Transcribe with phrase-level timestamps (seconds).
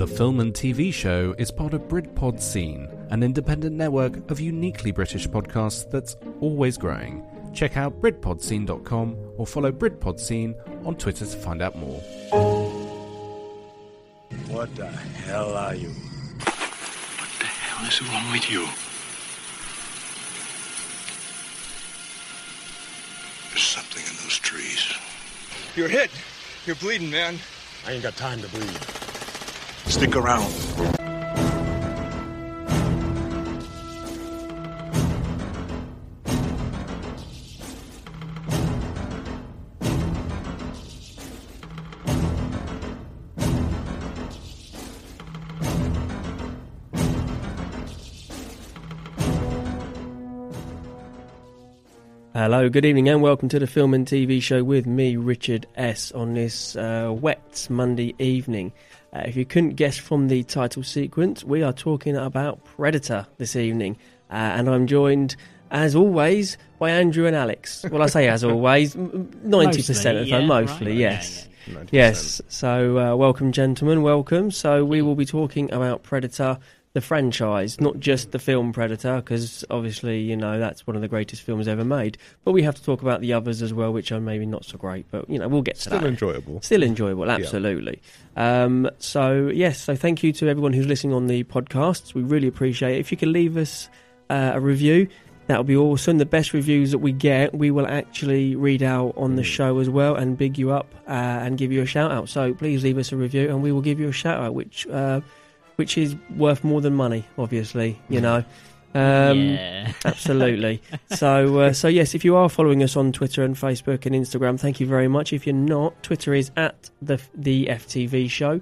[0.00, 4.92] The Film and TV Show is part of Britpod Scene, an independent network of uniquely
[4.92, 7.22] British podcasts that's always growing.
[7.52, 10.54] Check out BritpodScene.com or follow Britpod Scene
[10.86, 12.00] on Twitter to find out more.
[14.48, 15.90] What the hell are you?
[15.90, 18.60] What the hell is wrong with you?
[23.50, 24.94] There's something in those trees.
[25.76, 26.10] You're hit.
[26.64, 27.38] You're bleeding, man.
[27.86, 28.99] I ain't got time to bleed.
[29.86, 30.50] Stick around.
[52.32, 56.10] Hello, good evening, and welcome to the Film and TV Show with me, Richard S.
[56.12, 58.72] On this uh, wet Monday evening.
[59.12, 63.56] Uh, if you couldn't guess from the title sequence, we are talking about Predator this
[63.56, 63.96] evening,
[64.30, 65.34] uh, and I'm joined,
[65.72, 67.84] as always, by Andrew and Alex.
[67.90, 71.48] Well, I say as always, ninety percent of the time, yeah, mostly, right, yes.
[71.66, 71.84] yeah, yeah.
[71.90, 72.40] Yes.
[72.48, 74.02] So, uh, welcome, gentlemen.
[74.02, 74.52] Welcome.
[74.52, 76.58] So, we will be talking about Predator,
[76.92, 81.08] the franchise, not just the film Predator, because obviously, you know, that's one of the
[81.08, 82.18] greatest films ever made.
[82.44, 84.76] But we have to talk about the others as well, which are maybe not so
[84.76, 85.06] great.
[85.10, 86.06] But, you know, we'll get to Still that.
[86.06, 86.60] enjoyable.
[86.62, 88.02] Still enjoyable, absolutely.
[88.36, 92.12] Um, so, yes, so thank you to everyone who's listening on the podcasts.
[92.12, 93.00] We really appreciate it.
[93.00, 93.88] If you can leave us
[94.28, 95.06] uh, a review,
[95.46, 96.18] that would be awesome.
[96.18, 99.88] The best reviews that we get, we will actually read out on the show as
[99.88, 102.28] well and big you up uh, and give you a shout out.
[102.28, 104.86] So please leave us a review and we will give you a shout out, which
[104.88, 105.20] uh,
[105.80, 107.98] which is worth more than money, obviously.
[108.10, 108.44] You know.
[108.92, 109.92] Um, yeah.
[110.04, 110.82] Absolutely.
[111.16, 114.60] So, uh, so yes, if you are following us on Twitter and Facebook and Instagram,
[114.60, 115.32] thank you very much.
[115.32, 118.60] If you're not, Twitter is at the the FTV Show,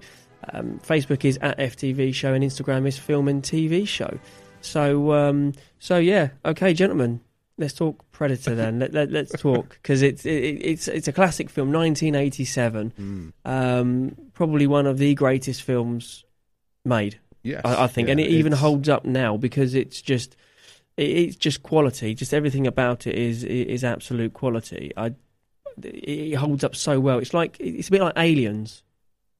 [0.53, 4.17] um, Facebook is at FTV Show, and Instagram is Film and TV Show.
[4.61, 7.21] So, um, so yeah, okay, gentlemen,
[7.57, 8.79] let's talk Predator then.
[8.79, 14.69] let, let, let's talk because it's it, it's it's a classic film, 1987, um, probably
[14.69, 16.25] one of the greatest films
[16.85, 17.19] made.
[17.43, 17.63] Yes.
[17.65, 20.37] I, I think, yeah, and it even holds up now because it's just
[20.97, 22.15] it, it's just quality.
[22.15, 24.93] Just everything about it is is absolute quality.
[24.97, 25.15] I
[25.83, 27.19] it holds up so well.
[27.19, 28.83] It's like it's a bit like Aliens.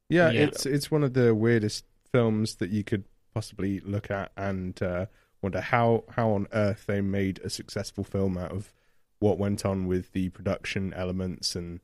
[0.09, 0.43] Yeah, Yeah.
[0.43, 3.05] it's it's one of the weirdest films that you could
[3.35, 5.07] possibly look at and uh,
[5.43, 8.73] wonder how how on earth they made a successful film out of
[9.19, 11.81] what went on with the production elements and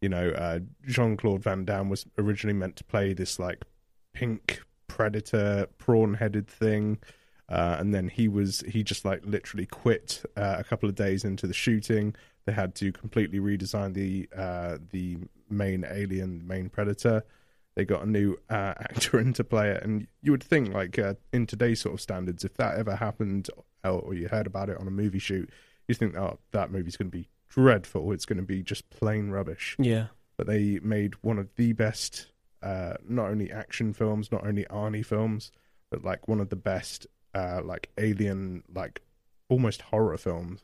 [0.00, 3.64] you know uh, Jean Claude Van Damme was originally meant to play this like
[4.12, 6.98] pink predator prawn headed thing.
[7.48, 11.24] Uh, and then he was he just like literally quit uh, a couple of days
[11.24, 12.14] into the shooting.
[12.44, 17.24] They had to completely redesign the uh, the main alien, the main predator.
[17.76, 20.98] They got a new uh, actor in to play it, and you would think like
[20.98, 23.48] uh, in today's sort of standards, if that ever happened
[23.84, 25.48] or, or you heard about it on a movie shoot,
[25.86, 28.12] you think, oh, that movie's going to be dreadful.
[28.12, 32.32] It's going to be just plain rubbish Yeah, but they made one of the best,
[32.62, 35.52] uh, not only action films, not only Arnie films,
[35.90, 39.02] but like one of the best, uh, like alien, like
[39.48, 40.60] almost horror films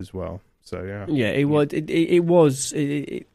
[0.00, 0.40] as well.
[0.62, 1.30] So yeah, yeah.
[1.30, 3.26] It was it, it, was it, it,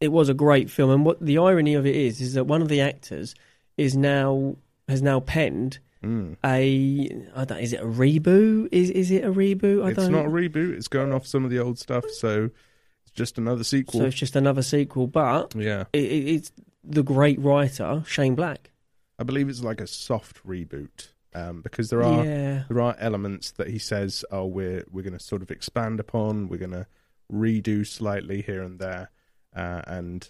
[0.00, 0.90] it was a great film.
[0.90, 3.34] And what the irony of it is is that one of the actors
[3.76, 4.56] is now
[4.88, 6.36] has now penned Mm.
[6.44, 8.68] a I don't, is it a reboot?
[8.70, 9.84] Is is it a reboot?
[9.84, 10.12] I it's don't.
[10.12, 10.76] not a reboot.
[10.76, 12.50] It's going off some of the old stuff, so
[13.02, 13.98] it's just another sequel.
[13.98, 16.52] so it's just another sequel, but yeah, it, it's
[16.84, 18.70] the great writer Shane Black.
[19.18, 23.50] I believe it's like a soft reboot um, because there are yeah, there are elements
[23.52, 26.48] that he says, "Oh, we're we're going to sort of expand upon.
[26.48, 26.86] We're going to
[27.32, 29.10] redo slightly here and there,"
[29.54, 30.28] uh, and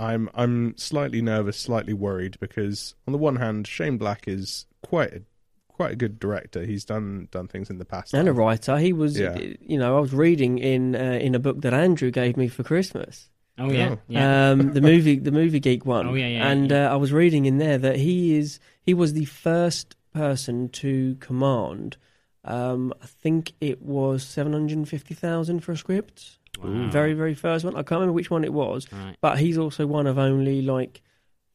[0.00, 5.12] I'm I'm slightly nervous, slightly worried because on the one hand, Shane Black is quite
[5.12, 5.22] a
[5.68, 6.64] quite a good director.
[6.64, 8.78] He's done done things in the past, and a writer.
[8.78, 9.36] He was, Yeah.
[9.60, 12.62] you know, I was reading in uh, in a book that Andrew gave me for
[12.62, 13.28] Christmas.
[13.58, 13.98] Oh yeah, Oh.
[14.08, 14.50] yeah.
[14.50, 16.06] Um, the movie, the movie geek one.
[16.06, 16.88] Oh, yeah, yeah, And yeah.
[16.90, 21.16] Uh, I was reading in there that he is he was the first person to
[21.20, 21.96] command.
[22.44, 26.38] Um, I think it was seven hundred and fifty thousand for a script.
[26.62, 26.88] Wow.
[26.90, 27.74] Very, very first one.
[27.74, 29.16] I can't remember which one it was, Right.
[29.20, 31.02] but he's also one of only like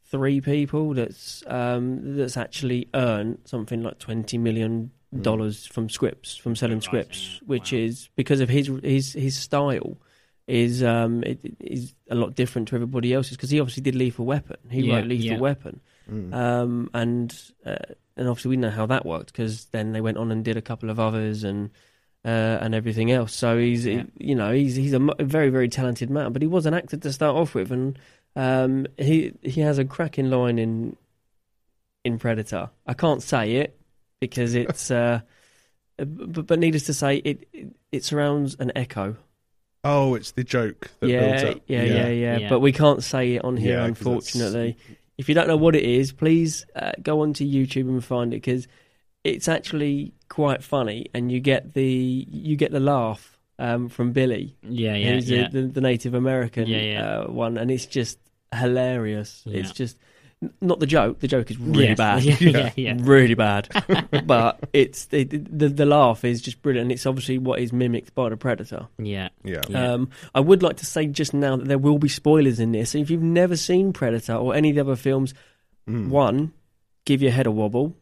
[0.06, 4.92] three people that's um, that's actually earned something like twenty million
[5.22, 7.80] dollars from scripts from selling scripts, which Wow.
[7.80, 9.98] is because of his his his style
[10.48, 14.26] is um it is a lot different to everybody else's because he obviously did Lethal
[14.26, 14.58] Weapon.
[14.70, 15.40] He Yeah, wrote Lethal yeah.
[15.40, 15.80] Weapon,
[16.12, 16.34] Mm.
[16.34, 17.34] um and
[17.66, 17.76] uh,
[18.18, 20.62] and obviously we know how that worked because then they went on and did a
[20.62, 21.70] couple of others and.
[22.26, 24.04] Uh, and everything else, so he's Yeah.
[24.18, 27.12] you know he's he's a very very talented man, but he was an actor to
[27.12, 28.00] start off with, and
[28.38, 30.96] um, he he has a cracking line in
[32.06, 32.70] in Predator.
[32.88, 33.78] I can't say it
[34.22, 35.20] because it's, uh,
[35.98, 39.18] but, but needless to say, it, it it surrounds an echo.
[39.84, 41.64] Oh, it's the joke that yeah, builds up.
[41.68, 42.50] yeah, yeah, yeah, Yeah.
[42.50, 44.78] But we can't say it on here, Yeah, 'cause that's- unfortunately.
[45.18, 48.38] If you don't know what it is, please uh, go onto YouTube and find it
[48.38, 48.68] because
[49.24, 54.56] it's actually quite funny, and you get the you get the laugh um, from Billy,
[54.64, 55.48] Yeah, yeah, who's yeah.
[55.50, 57.06] the, the, the Native American Yeah, yeah.
[57.20, 58.18] Uh, one, and it's just
[58.56, 59.44] hilarious.
[59.46, 59.60] Yeah.
[59.60, 60.04] It's just n-
[60.62, 61.20] not the joke.
[61.20, 61.98] The joke is really Yes.
[61.98, 62.24] bad.
[62.24, 62.98] Yeah, yeah, yeah.
[63.00, 63.68] really bad.
[64.26, 66.92] but it's the, the the laugh is just brilliant.
[66.92, 68.88] It's obviously what is mimicked by the Predator.
[68.98, 69.30] yeah.
[69.44, 69.62] Yeah.
[69.70, 69.94] Yeah.
[69.94, 72.96] Um, I would like to say just now that there will be spoilers in this.
[72.96, 75.34] If you've never seen Predator or any of the other films,
[75.90, 76.08] Mm.
[76.10, 76.54] one,
[77.06, 77.94] give your head a wobble.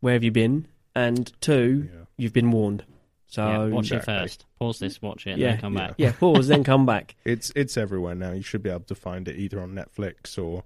[0.00, 0.66] Where have you been?
[0.94, 2.00] And two, Yeah.
[2.18, 2.84] you've been warned.
[3.26, 3.64] So yeah.
[3.68, 4.14] Watch Exactly.
[4.14, 4.44] it first.
[4.58, 5.86] Pause this, watch it, and Yeah, then come yeah.
[5.86, 5.94] back.
[5.96, 7.14] yeah, pause, then come back.
[7.24, 8.32] It's it's everywhere now.
[8.32, 10.64] You should be able to find it either on Netflix or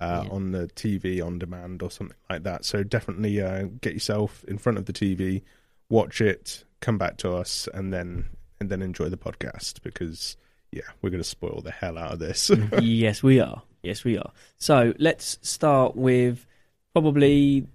[0.00, 0.30] uh, Yeah.
[0.32, 2.64] on the TV on demand or something like that.
[2.64, 5.42] So definitely uh, get yourself in front of the TV,
[5.88, 8.28] watch it, come back to us, and then
[8.60, 10.36] and then enjoy the podcast because
[10.72, 12.50] yeah, we're going to spoil the hell out of this.
[12.80, 13.62] yes, we are.
[13.82, 14.30] Yes, we are.
[14.58, 16.44] So let's start with
[16.92, 17.66] probably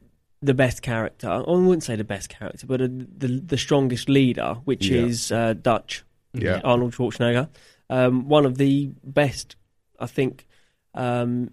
[0.41, 1.29] the best character.
[1.29, 2.88] I wouldn't say the best character, but uh
[3.18, 5.01] the the strongest leader, which Yeah.
[5.06, 6.03] is uh, Dutch
[6.33, 7.50] yeah, Arnold Schwarzenegger.
[7.89, 9.56] Um, one of the best,
[10.00, 10.47] I think,
[10.94, 11.51] um,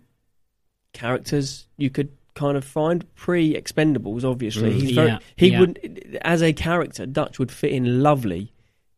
[0.93, 4.25] characters you could kind of find pre Expendables.
[4.25, 4.81] Obviously, Mm.
[4.81, 5.61] he's very, Yeah, he yeah.
[5.61, 8.52] would as a character, Dutch would fit in lovely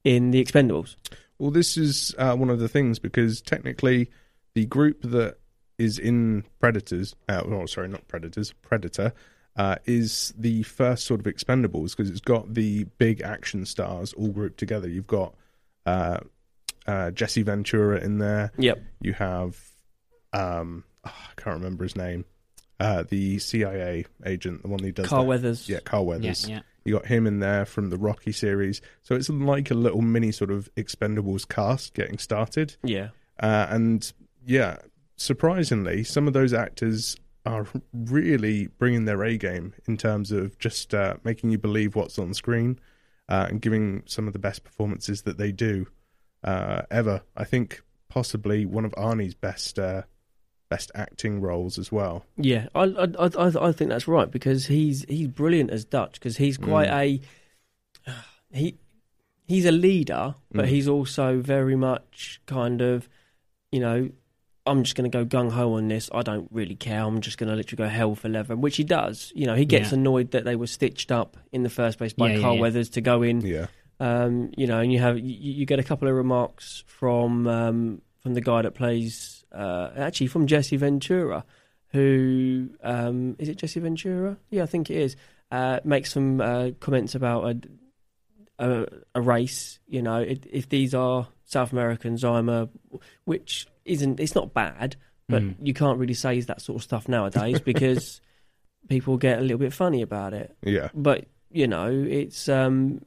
[0.04, 0.96] in the Expendables.
[1.38, 4.10] Well, this is uh, one of the things because technically,
[4.54, 5.38] the group that
[5.78, 9.14] is in Predators, uh, oh, sorry, not Predators, Predator,
[9.56, 14.28] uh, is the first sort of Expendables because it's got the big action stars all
[14.28, 14.86] grouped together.
[14.88, 15.34] You've got
[15.86, 16.18] uh,
[16.86, 18.52] uh, Jesse Ventura in there.
[18.58, 18.82] Yep.
[19.00, 19.58] You have,
[20.34, 22.24] um, oh, I can't remember his name,
[22.78, 25.28] uh, the CIA agent, the one who does Carl that.
[25.28, 25.68] Weathers.
[25.68, 26.48] Yeah, Carl Yeah, Weathers.
[26.48, 26.60] yeah.
[26.84, 28.80] You got him in there from the Rocky series.
[29.02, 32.76] So it's like a little mini sort of Expendables cast getting started.
[32.82, 33.08] Yeah.
[33.38, 34.10] Uh, and
[34.46, 34.78] yeah,
[35.16, 40.94] surprisingly, some of those actors are really bringing their A game in terms of just
[40.94, 42.78] uh, making you believe what's on screen
[43.28, 45.86] uh, and giving some of the best performances that they do
[46.44, 47.22] uh, ever.
[47.36, 50.02] I think possibly one of Arnie's best uh,
[50.70, 52.24] best acting roles as well.
[52.38, 56.38] Yeah, I, I I I think that's right because he's he's brilliant as Dutch because
[56.38, 57.20] he's quite a
[58.52, 58.78] he
[59.46, 60.68] he's a leader, but Mm.
[60.68, 63.08] he's also very much kind of
[63.72, 64.10] you know
[64.66, 66.08] I'm just going to go gung ho on this.
[66.14, 67.02] I don't really care.
[67.02, 69.32] I'm just going to literally go hell for leather, which he does.
[69.34, 69.94] You know, he gets Yeah.
[69.98, 72.60] annoyed that they were stitched up in the first place by Yeah, yeah, Carl yeah.
[72.60, 73.40] Weathers to go in.
[73.40, 73.66] Yeah.
[73.98, 78.02] Um, you know, and you have you, you get a couple of remarks from um,
[78.22, 81.44] from the guy that plays uh, actually from Jesse Ventura,
[81.88, 84.36] who um, is it Jesse Ventura?
[84.50, 85.16] Yeah, I think it is.
[85.50, 87.44] Uh, makes some uh, comments about
[88.58, 88.86] a, a
[89.16, 89.78] a race.
[89.88, 92.68] You know, if, if these are South Americans, I'm a
[93.24, 94.20] which isn't.
[94.20, 94.96] It's not bad,
[95.28, 95.54] but Mm.
[95.62, 98.20] you can't really say that sort of stuff nowadays because
[98.88, 100.56] people get a little bit funny about it.
[100.62, 100.88] Yeah.
[100.94, 103.04] But you know, it's um,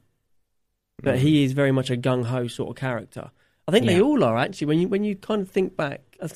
[1.02, 1.18] but Mm.
[1.18, 3.30] he is very much a gung ho sort of character.
[3.66, 4.66] I think they all are actually.
[4.66, 6.28] When you when you kind of think back, uh,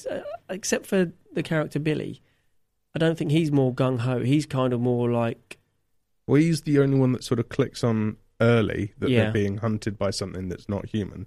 [0.48, 2.22] except for the character Billy,
[2.94, 4.20] I don't think he's more gung ho.
[4.20, 5.58] He's kind of more like
[6.26, 9.24] Well, he's the only one that sort of clicks on early that Yeah.
[9.24, 11.26] they're being hunted by something that's not human.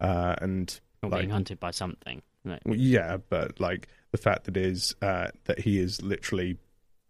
[0.00, 2.22] Uh, and Not Like- being hunted by something.
[2.44, 2.58] No.
[2.64, 6.56] well, yeah, but like the fact that is uh, that he is literally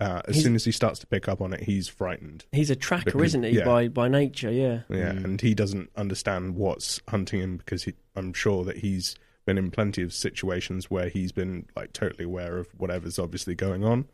[0.00, 2.44] uh, as He's- soon as he starts to pick up on it, he's frightened.
[2.52, 3.50] he's a tracker, Because- isn't he?
[3.58, 3.64] yeah.
[3.64, 4.82] By by nature, yeah.
[4.88, 5.24] Yeah, Mm.
[5.24, 9.70] and he doesn't understand what's hunting him because he, I'm sure that he's been in
[9.70, 14.06] plenty of situations where he's been like totally aware of whatever's obviously going on.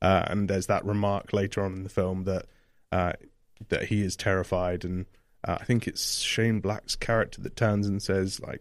[0.00, 2.46] Uh, and there's that remark later on in the film that
[2.92, 3.12] uh,
[3.68, 5.06] that he is terrified, and
[5.42, 8.60] uh, I think it's Shane Black's character that turns and says like,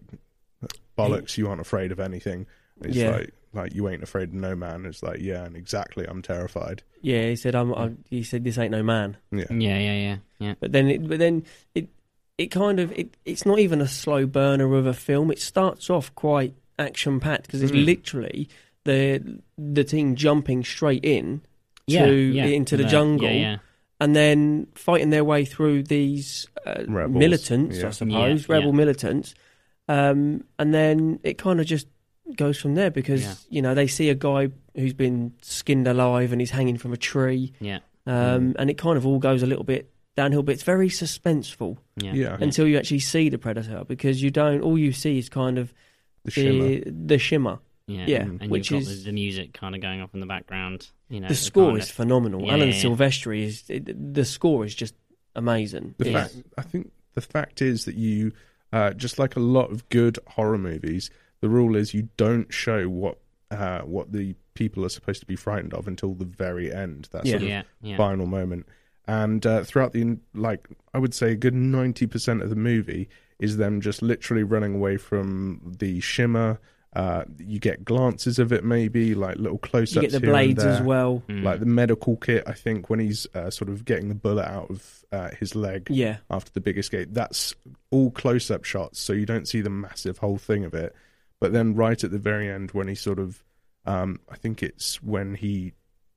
[0.98, 2.48] "Bollocks, you aren't afraid of anything."
[2.82, 3.10] And It's Yeah.
[3.12, 4.86] like like you ain't afraid of no man.
[4.86, 6.84] It's like yeah, and exactly, I'm terrified.
[7.02, 10.18] Yeah, he said, "I'm." I, he said, "This ain't no man." Yeah, Yeah, yeah, yeah,
[10.40, 10.54] yeah.
[10.60, 11.88] But then, it, but then it
[12.38, 15.32] it kind of it, it's not even a slow burner of a film.
[15.32, 17.86] It starts off quite action packed because it's Mm.
[17.86, 18.50] literally
[18.84, 21.42] the the team jumping straight in
[21.88, 22.46] Yeah, to yeah.
[22.48, 23.58] into the jungle Yeah, yeah.
[24.02, 27.88] and then fighting their way through these uh, militants, yeah.
[27.88, 28.76] I suppose, Yeah, rebel yeah.
[28.76, 29.34] militants.
[29.88, 31.88] Um, and then it kind of just
[32.36, 33.34] goes from there because Yeah.
[33.50, 36.98] you know they see a guy who's been skinned alive and he's hanging from a
[36.98, 38.56] tree, Yeah, um, Mm.
[38.60, 40.44] and it kind of all goes a little bit downhill.
[40.44, 42.14] But it's very suspenseful yeah.
[42.14, 42.38] Yeah.
[42.40, 44.62] until you actually see the predator because you don't.
[44.62, 45.74] All you see is kind of
[46.24, 46.80] the shimmer.
[46.86, 47.60] the shimmer.
[47.88, 50.20] Yeah, Yeah, and which you've got is- the, the music kind of going off in
[50.20, 50.88] the background.
[51.10, 52.42] You know, the score kind is of- phenomenal.
[52.42, 52.82] Yeah, Alan yeah, yeah.
[52.84, 54.96] Silvestri is it, the score is just
[55.36, 55.94] amazing.
[56.00, 58.32] The fact, I think the fact is that you,
[58.74, 61.12] uh, just like a lot of good horror movies,
[61.42, 63.18] the rule is you don't show what
[63.52, 67.08] uh, what the people are supposed to be frightened of until the very end.
[67.12, 67.32] That Yeah.
[67.34, 67.98] sort of Yeah, yeah.
[67.98, 68.66] final moment.
[69.08, 73.08] And uh, throughout the like, I would say a good ninety percent of the movie
[73.40, 76.60] is them just literally running away from the shimmer.
[76.94, 79.96] Uh, you get glances of it, maybe like little close-ups.
[79.96, 81.22] you get the here blades as well.
[81.28, 81.44] Mm.
[81.44, 84.72] Like the medical kit, I think when he's uh, sort of getting the bullet out
[84.72, 87.10] of uh, his leg Yeah, after the big escape.
[87.12, 87.54] That's
[87.92, 90.96] all close up shots, so you don't see the massive whole thing of it.
[91.40, 93.44] But then right at the very end, when he sort of,
[93.86, 95.74] um, I think it's when he,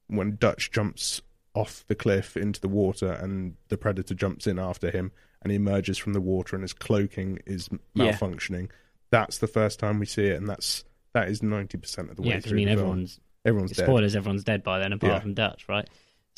[0.07, 1.21] when Dutch jumps
[1.55, 5.11] off the cliff into the water and the predator jumps in after him
[5.43, 8.13] and he emerges from the water and his cloaking is Yeah.
[8.13, 8.71] malfunctioning.
[9.11, 10.85] That's the first time we see it, and that's
[11.15, 12.57] that is ninety percent of the way yeah, 'cause, I through.
[12.59, 12.81] mean, the film.
[12.81, 13.85] everyone's everyone's dead.
[13.87, 14.15] spoilers.
[14.17, 15.21] Everyone's dead by then, apart Yeah.
[15.21, 15.89] from Dutch, right?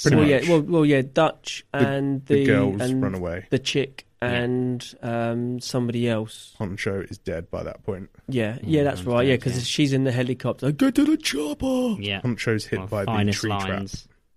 [0.00, 3.46] Pretty well, yeah, well, well, yeah, Dutch The- and The the, girls and run away.
[3.50, 4.28] the chick Yeah.
[4.32, 6.54] and um, somebody else.
[6.58, 8.10] Poncho is dead by that point.
[8.28, 9.26] Yeah, Yeah, yeah, that's everyone's right.
[9.28, 9.62] Yeah, because yeah.
[9.62, 10.70] she's in the helicopter.
[10.72, 11.96] Get to the chopper.
[12.00, 13.86] Yeah, Poncho's hit by the finest tree trap.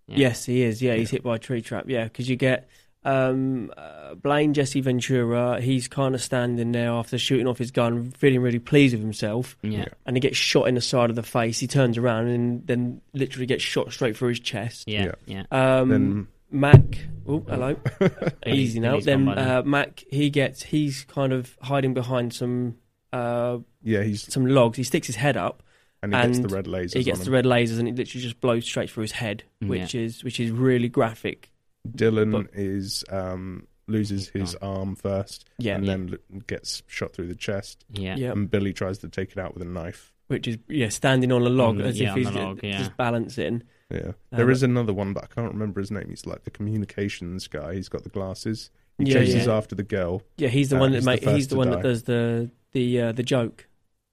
[0.08, 0.16] Yeah.
[0.18, 0.82] Yes, he is.
[0.82, 1.86] Yeah, he's hit by a tree trap.
[1.88, 2.70] Yeah, because you get
[3.06, 5.60] um, uh, Blaine Jesse Ventura.
[5.60, 9.58] He's kind of standing there after shooting off his gun, feeling really pleased with himself,
[9.64, 11.60] yeah, and he gets shot in the side of the face.
[11.60, 14.88] He turns around and then literally gets shot straight through his chest.
[14.88, 15.44] yeah, Yeah.
[15.52, 15.80] yeah.
[15.80, 17.00] Um, Then Mac.
[17.28, 17.76] Oh, hello.
[18.48, 19.00] Easy now.
[19.00, 19.52] Then gone by then.
[19.52, 20.04] uh, Mac.
[20.10, 20.64] He gets.
[20.64, 22.76] He's kind of hiding behind some
[23.12, 24.78] uh, yeah, he's some logs.
[24.78, 25.64] He sticks his head up.
[26.02, 26.94] and he gets the red lasers.
[26.96, 27.34] He gets on the him.
[27.34, 30.40] red lasers, and it literally just blows straight through his head, Mm, which is which
[30.40, 31.52] is really graphic.
[31.96, 35.92] Dillon but- is um, loses He's his arm first, Yeah, and Yeah.
[35.98, 36.18] then
[36.48, 37.86] gets shot through the chest.
[37.92, 38.32] yeah, yeah.
[38.32, 40.12] And Billy tries to take it out with a knife.
[40.28, 42.64] which is yeah, standing on a log On the- as yeah, if he's log, just,
[42.64, 42.78] yeah.
[42.80, 43.64] just balancing.
[43.92, 46.08] Yeah, Uh, there is another one, but I can't remember his name.
[46.10, 47.76] He's like the communications guy.
[47.76, 48.72] He's got the glasses.
[48.98, 49.56] He Yeah, chases yeah.
[49.56, 50.24] after the girl.
[50.38, 51.76] Yeah, he's the Uh, one that he's the make, he's the one die.
[51.76, 53.68] that does the the uh, the joke.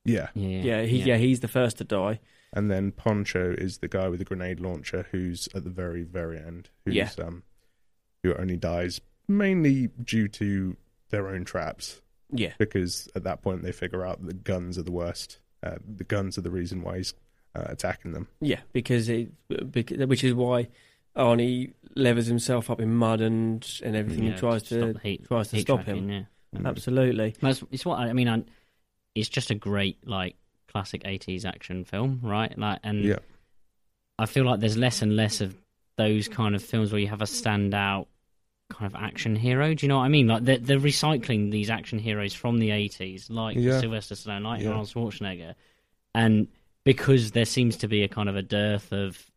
[0.05, 1.17] Yeah, yeah, Yeah, he yeah.
[1.17, 2.21] he's the first to die.
[2.53, 6.37] and then Poncho is the guy with the grenade launcher, who's at the very, very
[6.37, 6.69] end.
[6.85, 7.11] Who's, Yeah.
[7.25, 7.45] um,
[8.25, 10.77] who only dies mainly due to
[11.11, 12.03] their own traps.
[12.33, 15.39] Yeah, because at that point they figure out that the guns are the worst.
[15.62, 17.15] Uh, the guns are the reason why he's
[17.54, 18.28] uh, attacking them.
[18.40, 19.30] yeah, because it
[19.71, 20.69] because, which is why
[21.16, 25.26] Arnie levers himself up in mud and and everything Yeah, and tries stop to heat-
[25.26, 26.26] tries to heat stop tracking, him.
[26.52, 26.61] Yeah.
[26.64, 27.35] Absolutely.
[27.42, 28.28] It's, it's what I, I mean.
[28.28, 28.42] I,
[29.14, 30.37] it's just a great like
[30.69, 32.57] classic '80s action film, right?
[32.59, 33.19] Like, and Yeah.
[34.19, 35.57] I feel like there's less and less of
[35.97, 38.07] those kind of films where you have a standout
[38.69, 39.75] kind of action hero.
[39.75, 40.28] Do you know what I mean?
[40.28, 43.80] Like they're, they're recycling these action heroes from the '80s, like Yeah.
[43.80, 44.69] Sylvester Stallone, like Yeah.
[44.71, 45.54] Arnold Schwarzenegger,
[46.14, 46.47] and
[46.85, 49.31] because there seems to be a kind of a dearth of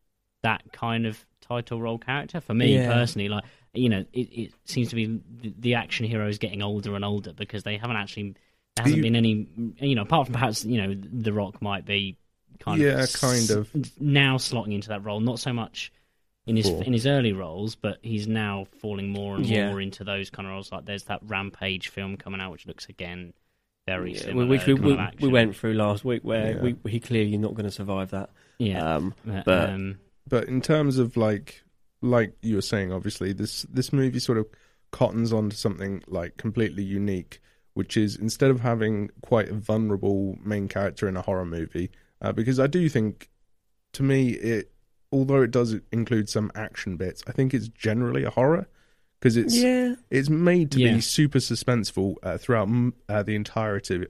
[0.44, 2.92] that kind of title role character for me Yeah.
[2.92, 5.20] personally, like you know, it, it seems to be
[5.58, 8.36] the, action hero is getting older and older because they haven't actually
[8.76, 9.48] there hasn't You- been any,
[9.80, 12.18] you know, apart from perhaps you know, The Rock might be
[12.60, 12.88] kind of.
[12.88, 13.72] Yeah, of kind of.
[14.00, 15.92] now slotting into that role, not so much
[16.46, 19.70] in his in his early roles, but he's now falling more and Yeah.
[19.70, 20.72] more into those kind of roles.
[20.72, 23.34] Like there's that Rampage film coming out, which looks again
[23.86, 24.48] very Yeah, similar.
[24.48, 26.62] which we, kind we, of we went through last week, where Yeah.
[26.84, 28.30] we he clearly not going to survive that.
[28.60, 31.64] yeah, Um, but, but- um, But in terms of like,
[32.02, 34.48] like you were saying, obviously this this movie sort of
[34.92, 37.42] cottons onto something like completely unique,
[37.74, 41.90] which is instead of having quite a vulnerable main character in a horror movie,
[42.22, 43.30] uh, because I do think,
[43.94, 44.72] to me, it
[45.12, 48.68] although it does include some action bits, I think it's generally a horror
[49.24, 50.96] because it's yeah, It's made to Yeah.
[50.96, 52.68] be super suspenseful uh, throughout
[53.08, 54.06] uh, the entirety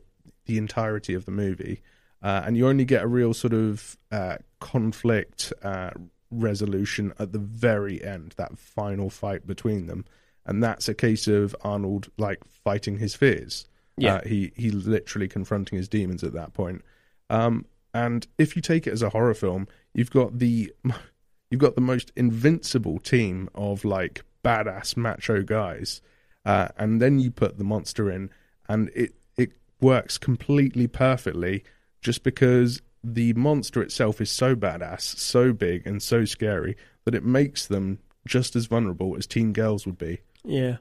[0.48, 1.82] the entirety of the movie,
[2.24, 5.92] uh, and you only get a real sort of uh, conflict uh,
[6.32, 10.04] resolution at the very end, that final fight between them,
[10.48, 13.68] and that's a case of Arnold like fighting his fears.
[13.98, 14.16] Yeah.
[14.16, 16.82] uh, he he's literally confronting his demons at that point.
[17.30, 20.74] Um, and if you take it as a horror film, you've got the
[21.52, 26.02] you've got the most invincible team of like badass macho guys,
[26.46, 28.30] uh, and then you put the monster in,
[28.68, 31.64] and it it works completely perfectly,
[32.02, 37.24] just because the monster itself is so badass, so big, and so scary that it
[37.24, 40.20] makes them just as vulnerable as teen girls would be.
[40.44, 40.78] yeah.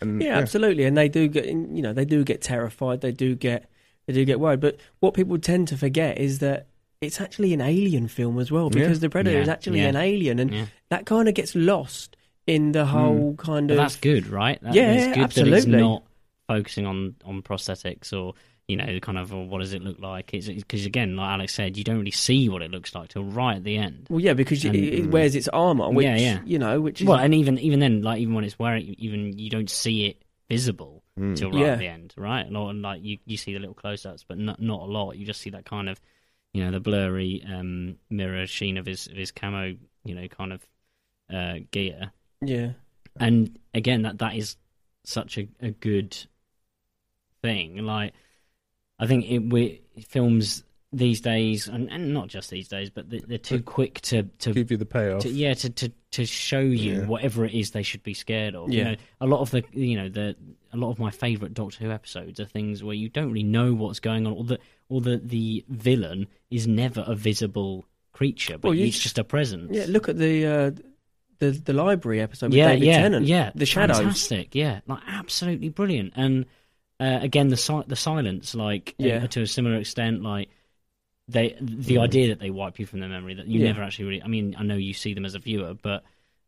[0.00, 3.00] And Yeah, absolutely, and they do get you know they do get terrified.
[3.00, 3.70] They do get
[4.06, 4.60] they do get worried.
[4.60, 6.66] But what people tend to forget is that
[7.00, 9.00] it's actually an alien film as well because Yeah.
[9.00, 9.88] the predator Yeah, is actually yeah.
[9.88, 10.66] an alien, and yeah.
[10.90, 12.15] that kind of gets lost
[12.46, 14.60] in the whole kind But of that's good, right?
[14.62, 15.58] That, Yeah, it's good that absolutely.
[15.58, 16.02] it's not
[16.48, 18.34] focusing on on prosthetics or
[18.68, 20.34] you know, kind of, well, what does it look like?
[20.34, 23.22] It's because again, like Alex said, you don't really see what it looks like till
[23.22, 24.08] right at the end.
[24.10, 26.40] Well, yeah, because it, And- it wears its armor, which Yeah, yeah.
[26.44, 29.38] you know, which is Well, and even even then, like even when it's wearing, even
[29.38, 31.04] you don't see it visible
[31.36, 31.66] till right Yeah.
[31.74, 32.50] at the end, right?
[32.50, 35.12] Not like you you see the little close-ups, but not not a lot.
[35.16, 36.00] You just see that kind of,
[36.52, 40.52] you know, the blurry um, mirror sheen of his of his camo, you know, kind
[40.52, 40.66] of
[41.32, 42.10] uh, gear.
[42.40, 42.72] Yeah,
[43.18, 44.56] And again, that that is
[45.04, 46.16] such a, a good
[47.42, 47.78] thing.
[47.84, 48.12] Like,
[48.98, 50.62] I think it we films
[50.92, 54.52] these days, and, and not just these days, but they, they're too quick to to
[54.52, 55.22] Give you the payoff.
[55.22, 57.06] to, yeah to, to to show you Yeah.
[57.06, 58.84] whatever it is they should be scared of you Yeah.
[58.92, 60.34] know a lot of the you know the
[60.72, 63.74] a lot of my favorite doctor who episodes are things where you don't really know
[63.74, 68.68] what's going on or the or the the villain is never a visible creature but
[68.68, 69.84] Well, you it's just a presence yeah.
[69.88, 70.70] Look at the uh,
[71.38, 73.26] the the library episode with yeah David yeah Tennant.
[73.26, 73.98] yeah the shadows.
[73.98, 76.46] fantastic yeah like absolutely brilliant and
[77.00, 79.26] uh, again the si- the silence like uh, Yeah.
[79.26, 80.48] to a similar extent like
[81.28, 83.68] they the idea that they wipe you from their memory that you Yeah.
[83.72, 86.04] never actually really I mean I know you see them as a viewer but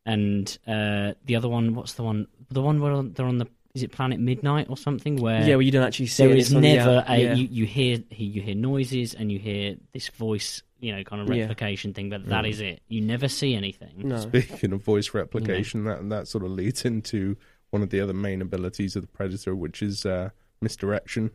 [0.06, 3.82] and uh, the other one what's the one the one where they're on the is
[3.84, 6.38] it Planet Midnight or something where Yeah, well, you don't actually see there it.
[6.38, 7.34] is it's on the never out- a yeah.
[7.34, 11.34] you, you hear you hear noises and you hear this voice you know kind of
[11.34, 11.42] Yeah.
[11.42, 14.18] replication thing but that is it you never see anything no.
[14.18, 17.36] Speaking of voice replication, that that sort of leads into
[17.70, 20.30] one of the other main abilities of the Predator, which is uh,
[20.60, 21.30] misdirection.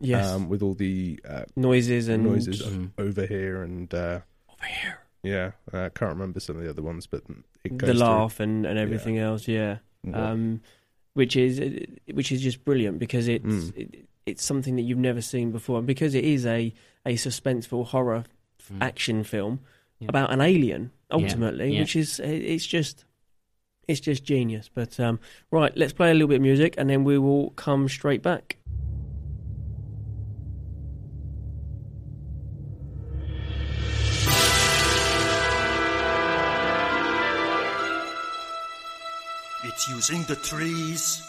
[0.00, 2.90] Yes, Um, with all the uh, noises and noises Mm.
[2.98, 4.98] over here and uh, over here.
[5.24, 7.22] Yeah, I uh, can't remember some of the other ones, but
[7.64, 9.48] it goes the through- laugh and, and everything else.
[9.48, 9.78] Yeah,
[10.14, 10.60] um,
[11.14, 11.60] which is
[12.12, 13.76] which is just brilliant because it's Mm.
[13.76, 16.72] it, it's something that you've never seen before, and because it is a
[17.06, 18.24] a suspenseful horror
[18.72, 18.82] Mm.
[18.82, 19.60] action film
[20.00, 20.08] Yeah.
[20.10, 21.80] about an alien ultimately, yeah.
[21.80, 23.04] which is it's just
[23.86, 24.68] it's just genius.
[24.72, 25.18] But um,
[25.50, 28.58] right, let's play a little bit of music, and then we will come straight back.
[39.78, 41.22] It's using the trees,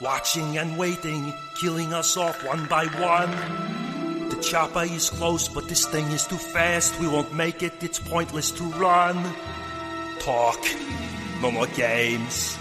[0.00, 3.30] watching and waiting, killing us off one by one.
[4.28, 6.98] The chopper is close, but this thing is too fast.
[6.98, 9.14] We won't make it, it's pointless to run.
[10.18, 10.58] Talk,
[11.40, 12.58] no more games.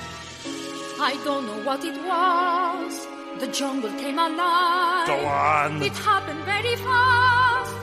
[1.02, 3.08] I don't know what it was.
[3.39, 5.08] The jungle came alive.
[5.08, 5.82] Go on.
[5.82, 7.76] It happened very fast.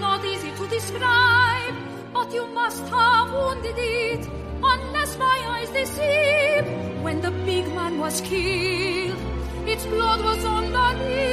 [0.00, 1.76] Not easy to describe,
[2.12, 4.43] but you must have wounded it.
[4.64, 6.64] Unless my eyes deceive.
[7.02, 9.18] When the big man was killed,
[9.66, 11.24] its blood was on the leaves.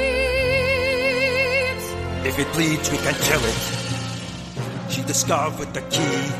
[2.26, 3.60] If it bleeds, we can kill it.
[4.90, 6.30] She discovered the key.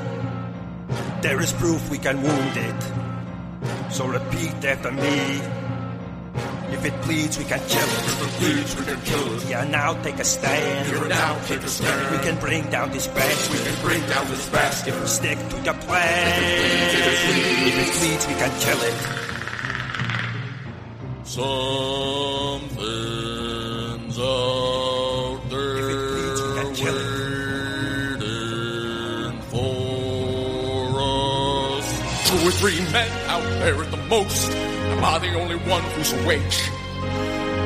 [1.22, 2.82] There is proof we can wound it.
[3.90, 5.61] So repeat after me.
[6.72, 8.04] If it bleeds, we can kill it.
[8.12, 9.44] If it bleeds, we can kill it.
[9.48, 10.88] Yeah, now take a stand.
[10.88, 12.16] Here now, take a stand.
[12.16, 13.52] We can bring down this basket.
[13.52, 14.94] We can bring down this basket.
[14.94, 16.42] If we stick to the plan.
[17.68, 18.96] If it bleeds, we can kill it.
[22.82, 27.06] Something's out there If it bleeds, we can kill it.
[28.20, 31.86] waiting for us.
[32.28, 34.50] Two or three men out there at the most.
[34.90, 36.42] Am I the only one who's awake?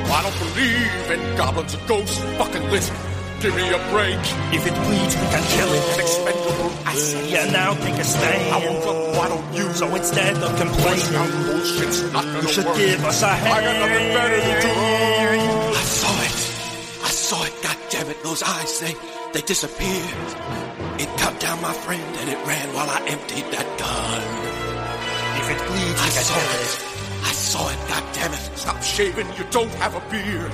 [0.09, 2.19] I don't believe in goblins and ghosts.
[2.39, 2.97] Fucking listen,
[3.41, 4.19] give me a break.
[4.55, 5.85] If it bleeds, we can kill it.
[5.95, 7.29] An expendable asset.
[7.29, 8.55] Yeah, now take a stand.
[8.55, 9.73] I woke up, why don't you?
[9.75, 12.77] So instead of complaining, bullshit's not gonna you should work.
[12.77, 13.53] give us a hand.
[13.53, 14.73] I got nothing better to do.
[15.77, 16.37] I saw it.
[17.05, 17.55] I saw it.
[17.63, 18.23] God damn it.
[18.23, 18.95] Those eyes, they,
[19.35, 20.29] they disappeared.
[20.99, 24.23] It cut down my friend and it ran while I emptied that gun.
[25.43, 26.96] If it bleeds, I saw kill it.
[27.29, 27.79] I saw it.
[27.89, 28.45] God damn it.
[28.57, 30.53] Stop shaving, you don't have a beard.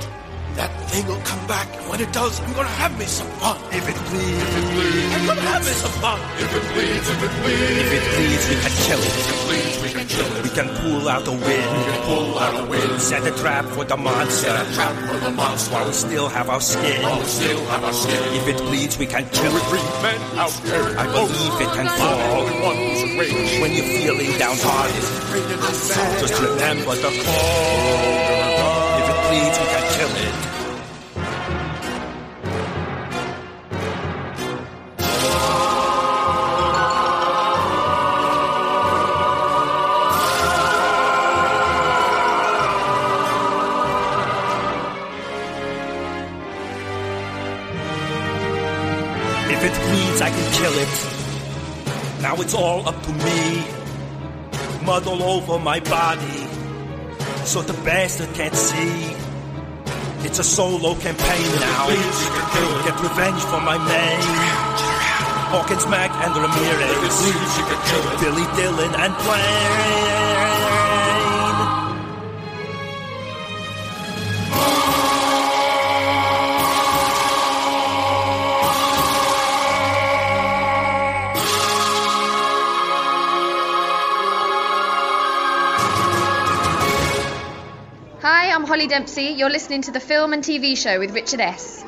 [0.57, 3.57] That thing will come back and when it does, I'm gonna have me some fun.
[3.73, 6.21] If it bleeds, if it bleeds, I'm gonna have me some fun.
[6.45, 9.13] If it bleeds, if it bleeds, if it bleeds, we can kill it.
[9.17, 10.43] If it bleeds, we can kill it.
[10.45, 11.73] We can pull out the wind,
[12.05, 14.53] Pull out a wind, set a trap for the monster.
[14.53, 15.73] set a trap for the monster.
[15.73, 17.03] While we still have our skin.
[17.03, 18.23] While we still have our skin.
[18.37, 19.65] If it bleeds, we can kill it.
[19.73, 20.85] Three men out there.
[20.99, 22.21] I oh, believe it can the fall.
[22.21, 23.61] Oh, only one who's awake.
[23.63, 25.05] When you're feeling downhearted,
[26.21, 28.73] just remember the call.
[29.01, 29.82] If it bleeds, we can
[30.17, 30.35] it.
[49.55, 52.23] If it bleeds, I can kill it.
[52.23, 53.65] Now it's all up to me.
[54.85, 56.47] Mud all over my body,
[57.45, 59.12] so the bastard can't see.
[60.33, 61.89] It's a solo campaign now.
[62.87, 64.23] Get revenge for my name.
[65.53, 67.17] Hawkins, Mac, and Ramirez.
[68.19, 70.62] Billy Dillon and Blaine.
[88.53, 89.29] I'm Holly Dempsey.
[89.29, 91.83] You're listening to the film and TV show with Richard S.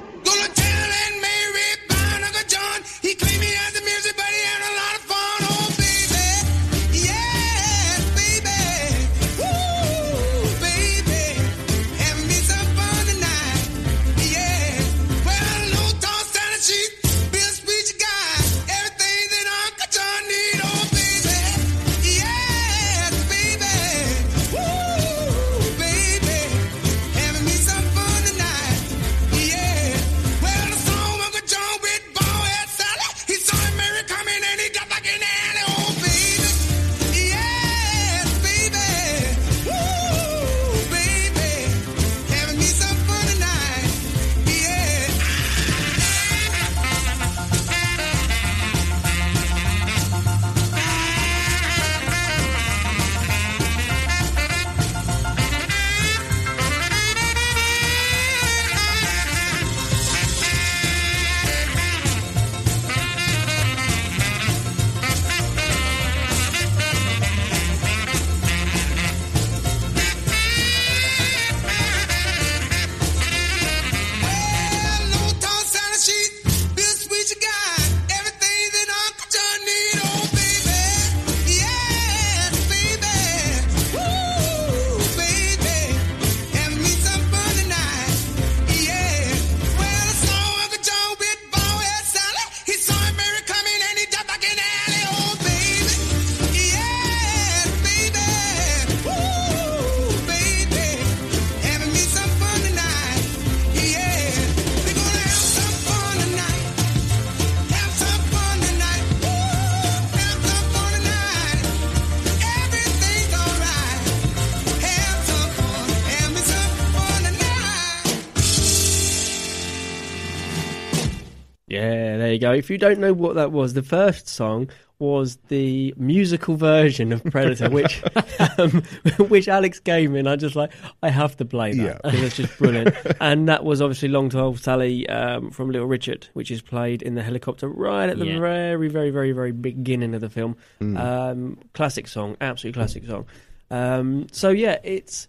[121.75, 122.53] Yeah, there you go.
[122.53, 127.23] If you don't know what that was, the first song was the musical version of
[127.25, 128.03] Predator, which
[128.59, 128.83] um,
[129.29, 131.99] which Alex gave me, and I just like I have to play that Yeah.
[132.05, 132.95] because it's just brilliant.
[133.21, 137.15] and that was obviously Long Tall Sally um, from Little Richard, which is played in
[137.17, 138.39] the helicopter right at the Yeah.
[138.39, 140.57] very, very, very, very beginning of the film.
[140.81, 140.99] Mm.
[140.99, 143.27] Um, classic song, absolutely classic song.
[143.71, 145.27] Um, so yeah, it's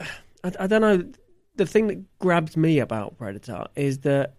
[0.00, 1.04] I, I don't know.
[1.56, 4.34] The thing that grabbed me about Predator is that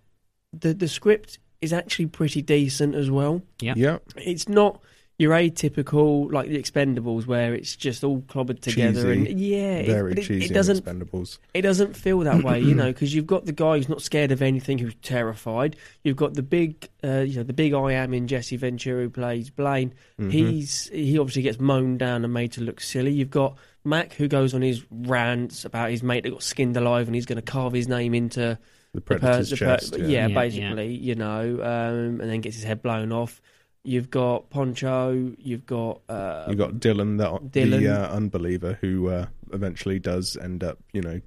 [0.59, 3.41] the the script is actually pretty decent as well.
[3.61, 3.73] Yeah.
[3.75, 3.97] Yeah.
[4.17, 4.81] It's not
[5.17, 9.29] your atypical like the Expendables where it's just all clobbered together Cheesy.
[9.31, 11.37] and yeah, it- Very but it, cheesy it doesn't Expendables.
[11.53, 14.33] it doesn't feel that way, you know, because you've got the guy who's not scared
[14.33, 15.77] of anything, who's terrified.
[16.03, 19.09] You've got the big, uh, you know, the big I am in Jesse Ventura who
[19.09, 19.93] plays Blaine.
[20.19, 20.31] Mhm.
[20.31, 23.13] He's he obviously gets mown down and made to look silly.
[23.13, 27.07] You've got Mac who goes on his rants about his mate that got skinned alive
[27.07, 28.59] and he's going to carve his name into
[28.95, 30.05] The per- Predator's the chest, yeah.
[30.05, 33.41] yeah, Yeah, basically, you know, um, and then gets his head blown off.
[33.83, 35.33] You've got Poncho.
[35.37, 37.83] You've got uh, You got Dillon, the, Dillon.
[37.83, 41.21] the uh, unbeliever, who uh, eventually does end up, you know,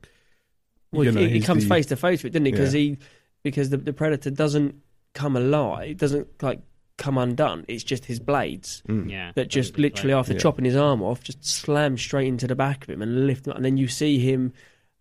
[0.92, 2.50] Well, you know, he, he comes the- face to face with it, doesn't he?
[2.52, 2.80] Because Yeah.
[2.80, 2.98] he,
[3.44, 4.74] because the, the predator doesn't
[5.14, 6.60] come alive, It doesn't like
[6.96, 7.64] come undone.
[7.68, 9.08] It's just his blades Mm.
[9.08, 9.30] Yeah.
[9.36, 10.40] that just literally after Yeah.
[10.40, 13.52] chopping his arm off, just slam straight into the back of him and lift him
[13.52, 13.56] up.
[13.56, 14.52] And then you see him,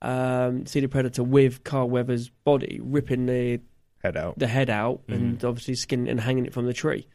[0.01, 3.59] um, see the predator with Carl Weathers' body ripping the
[4.03, 4.37] head out.
[4.37, 5.13] the head out Mm.
[5.15, 7.07] and obviously skinning and hanging it from the tree.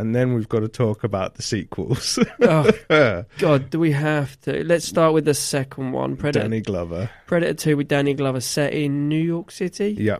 [0.00, 2.20] And then we've got to talk about the sequels.
[2.40, 2.70] Oh,
[3.38, 4.62] God, do we have to?
[4.64, 6.44] Let's start with the second one, Predator.
[6.44, 7.10] Danny Glover.
[7.26, 9.96] Predator Two with Danny Glover set in New York City.
[9.98, 10.18] Yeah.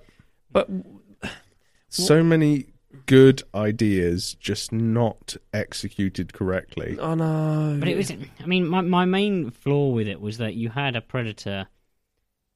[0.51, 0.69] But
[1.91, 2.67] So many
[3.09, 6.97] good ideas, just not executed correctly.
[7.01, 8.13] oh no, But it was.
[8.13, 11.67] I mean, my my main flaw with it was that you had a predator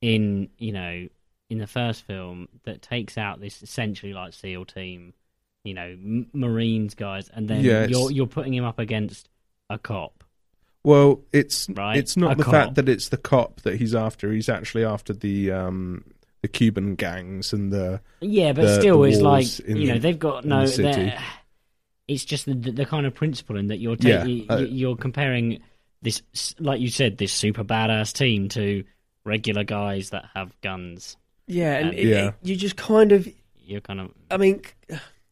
[0.01, 1.09] in you know
[1.51, 5.13] in the first film that takes out this essentially like SEAL team,
[5.65, 9.29] you know, m- Marines guys, and then Yeah, you're you're putting him up against
[9.69, 10.23] a cop.
[10.85, 11.97] Well, it's Right.
[11.97, 12.53] it's not A the cop.
[12.53, 14.33] fact that it's the cop that he's after.
[14.33, 16.05] He's actually after the um
[16.43, 19.87] the Cuban gangs and the Yeah, but the- still, the it's like wars in you
[19.89, 20.67] know the- they've got no.
[20.67, 21.15] the
[22.09, 25.63] It's just the, the kind of principle in that you're Yeah, taking, uh, you're comparing
[26.03, 26.21] this,
[26.59, 28.83] like you said, this super badass team to
[29.25, 31.17] regular guys that have guns.
[31.47, 32.29] Yeah, and And- it, Yeah.
[32.29, 33.29] it- you just kind of.
[33.65, 34.63] You're kind of I mean,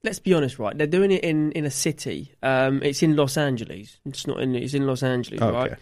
[0.04, 0.78] let's be honest, right?
[0.78, 2.32] They're doing it in in a city.
[2.42, 3.98] Um, it's in Los Angeles.
[4.06, 4.54] It's not in.
[4.54, 5.52] It's in Los Angeles, Okay.
[5.56, 5.72] right?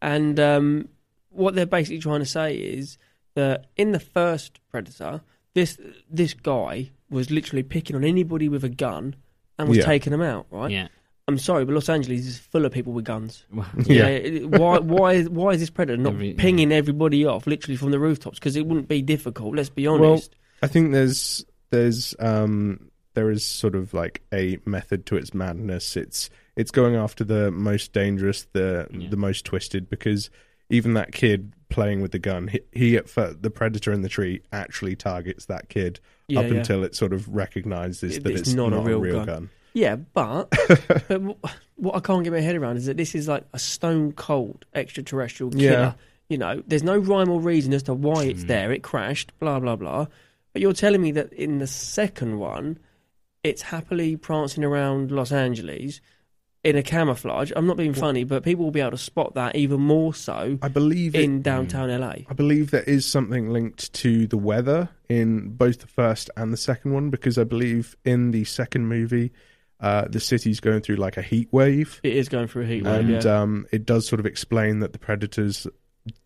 [0.00, 0.88] And um,
[1.28, 2.96] what they're basically trying to say is
[3.34, 5.20] that in the first Predator,
[5.54, 5.78] this
[6.10, 9.16] this guy was literally picking on anybody with a gun
[9.58, 9.84] and was Yeah.
[9.86, 10.70] taking them out, right?
[10.70, 10.88] yeah.
[11.28, 13.44] I'm sorry, but Los Angeles is full of people with guns.
[13.86, 14.06] Yeah.
[14.08, 14.78] it- why?
[14.78, 15.22] Why?
[15.24, 18.38] Why is this predator not Every- pinging everybody off literally from the rooftops?
[18.38, 19.54] Because it wouldn't be difficult.
[19.54, 20.34] Let's be Well, honest.
[20.62, 25.96] I think there's there's um there is sort of like a method to its madness.
[25.96, 29.08] It's it's going after the most dangerous, the Yeah.
[29.08, 30.30] the most twisted because
[30.70, 34.08] even that kid playing with the gun, he, he at fir- the predator in the
[34.08, 36.54] tree actually targets that kid Yeah, up yeah.
[36.54, 39.26] until it sort of recognizes It- that it's it's, not not, a real gun.
[39.26, 39.50] gun.
[39.72, 40.50] Yeah, but
[41.08, 41.44] but wh-
[41.76, 44.64] what I can't get my head around is that this is like a stone cold
[44.74, 45.62] extraterrestrial killer.
[45.62, 45.92] Yeah.
[46.28, 48.48] You know, there's no rhyme or reason as to why it's hmm.
[48.48, 48.72] there.
[48.72, 50.06] It crashed, blah blah blah.
[50.52, 52.78] But you're telling me that in the second one,
[53.44, 56.00] it's happily prancing around Los Angeles
[56.62, 57.52] in a camouflage.
[57.56, 60.58] I'm not being funny, but people will be able to spot that even more so
[60.60, 62.14] I believe it, in downtown LA.
[62.28, 66.58] I believe there is something linked to the weather in both the first and the
[66.58, 69.32] second one because I believe in the second movie,
[69.80, 72.84] uh, the city's going through like a heat wave, It is going through a heat
[72.84, 72.94] wave.
[73.08, 73.40] and yeah.
[73.40, 75.66] um, it does sort of explain that the predators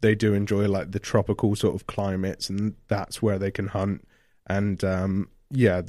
[0.01, 4.07] they do enjoy like the tropical sort of climates, and that's where they can hunt.
[4.47, 5.83] And um, yeah,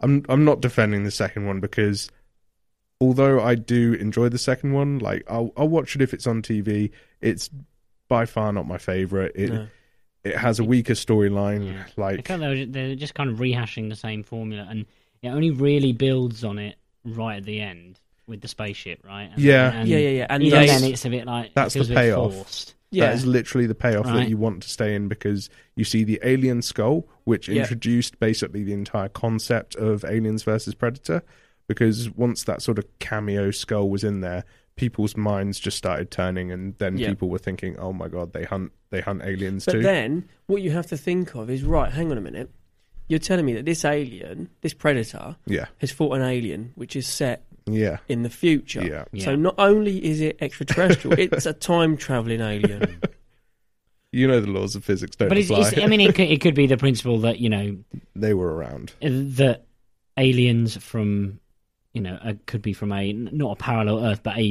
[0.00, 2.10] I'm I'm not defending the second one because
[3.00, 6.42] although I do enjoy the second one, like I'll I'll watch it if it's on
[6.42, 6.90] TV.
[7.20, 7.50] It's
[8.08, 9.32] by far not my favorite.
[9.34, 9.66] It No.
[10.24, 11.66] it has a weaker storyline.
[11.72, 11.84] Yeah.
[11.96, 14.86] Like I kind of, they're just kind of rehashing the same formula, and
[15.22, 19.30] it only really builds on it right at the end with the spaceship, right?
[19.32, 19.72] And, Yeah.
[19.72, 20.26] and Yeah, yeah, yeah.
[20.28, 22.72] And even then, it's a bit like that's the payoff.
[22.90, 23.06] Yeah.
[23.06, 24.14] That is literally the payoff Right.
[24.16, 27.62] that you want to stay in because you see the alien skull, which Yeah.
[27.62, 31.22] introduced basically the entire concept of aliens versus predator.
[31.68, 34.44] Because once that sort of cameo skull was in there,
[34.76, 37.08] people's minds just started turning, and then Yeah.
[37.08, 40.28] people were thinking, "Oh my god, they hunt they hunt aliens But too." But then,
[40.46, 41.92] what you have to think of is right.
[41.92, 42.50] Hang on a minute.
[43.08, 47.06] You're telling me that this alien, this predator, yeah, has fought an alien which is
[47.06, 48.84] set yeah, in the future.
[49.12, 49.24] Yeah.
[49.24, 53.00] So not only is it extraterrestrial, it's a time traveling alien.
[54.12, 55.28] you know the laws of physics don't you?
[55.30, 55.68] But it's, apply.
[55.68, 57.76] it's, I mean, it could, it could be the principle that you know
[58.14, 58.92] they were around.
[59.00, 59.64] that
[60.18, 61.40] aliens from
[61.96, 64.46] you know uh, could be from a not a parallel Earth, but a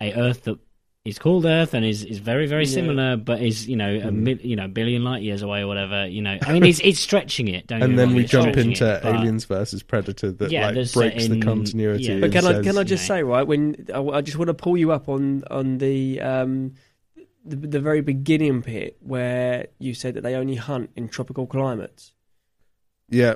[0.00, 0.58] a Earth that
[1.04, 2.74] is called Earth and is, is very very Yeah.
[2.78, 4.14] similar, but is you know a Mm.
[4.26, 6.06] mil, you know billion light years away or whatever.
[6.06, 7.66] You know, I mean, it's it's stretching it.
[7.66, 10.74] Don't And then wrong, we it's jump into it, aliens versus predator that Yeah, like
[10.74, 12.04] breaks certain- the continuity.
[12.04, 12.20] yeah.
[12.20, 13.16] But can I can I you just know.
[13.16, 16.74] say right when I, I just want to pull you up on on the um
[17.44, 22.12] the, the very beginning bit where you said that they only hunt in tropical climates.
[23.08, 23.34] Yeah,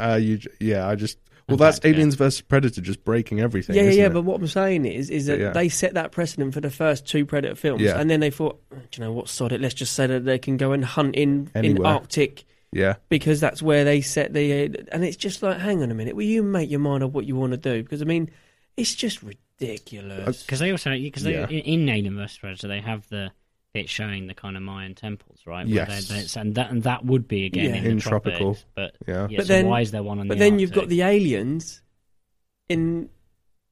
[0.00, 0.40] uh, you.
[0.60, 1.18] Yeah, I just.
[1.48, 1.96] Well, that's Antarctica.
[1.96, 3.76] aliens versus predator, just breaking everything.
[3.76, 4.06] Yeah, yeah, isn't yeah.
[4.06, 4.12] it?
[4.14, 5.50] But what I'm saying is, is that Yeah.
[5.50, 8.00] they set that precedent for the first two Predator films, Yeah.
[8.00, 9.60] and then they thought, "Oh, do you know what, sod it.
[9.60, 13.60] Let's just say that they can go and hunt in in Arctic yeah, because that's
[13.62, 14.86] where they set the.
[14.90, 17.26] And it's just like, hang on a minute, will you make your mind up what
[17.26, 17.82] you want to do?
[17.82, 18.30] Because I mean,
[18.76, 20.26] it's just ridiculous.
[20.40, 21.46] Uh, because they also because Yeah.
[21.46, 23.32] they in, in Alien vs Predator they have the
[23.74, 25.66] bit showing the kind of Mayan temples, right?
[25.66, 26.08] Where Yes.
[26.08, 27.76] they- they- and that and that would be again Yeah.
[27.80, 28.54] in, In the tropical.
[28.54, 30.58] tropics, but yeah, yeah, But so then- why is there one on but the then
[30.60, 31.82] you've got the aliens
[32.68, 33.10] in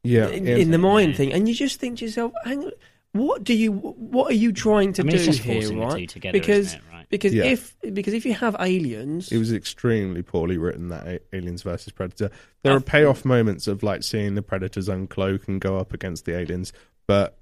[0.03, 0.29] yeah.
[0.29, 1.17] in, in the Mayan Yeah.
[1.17, 2.73] thing, and you just think to yourself, hang on,
[3.13, 5.79] what do you, what are you trying to I mean, do it's just here, forcing
[5.79, 5.99] the right?
[6.01, 7.07] two together, because isn't it, right?
[7.09, 7.45] because Yeah.
[7.45, 12.31] if because if you have aliens, It was extremely poorly written that Aliens versus Predator.
[12.65, 15.93] There I are uh, payoff moments of like seeing the Predators uncloak and go up
[15.93, 16.73] against the aliens,
[17.07, 17.39] but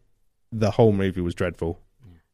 [0.52, 1.80] the whole movie was dreadful.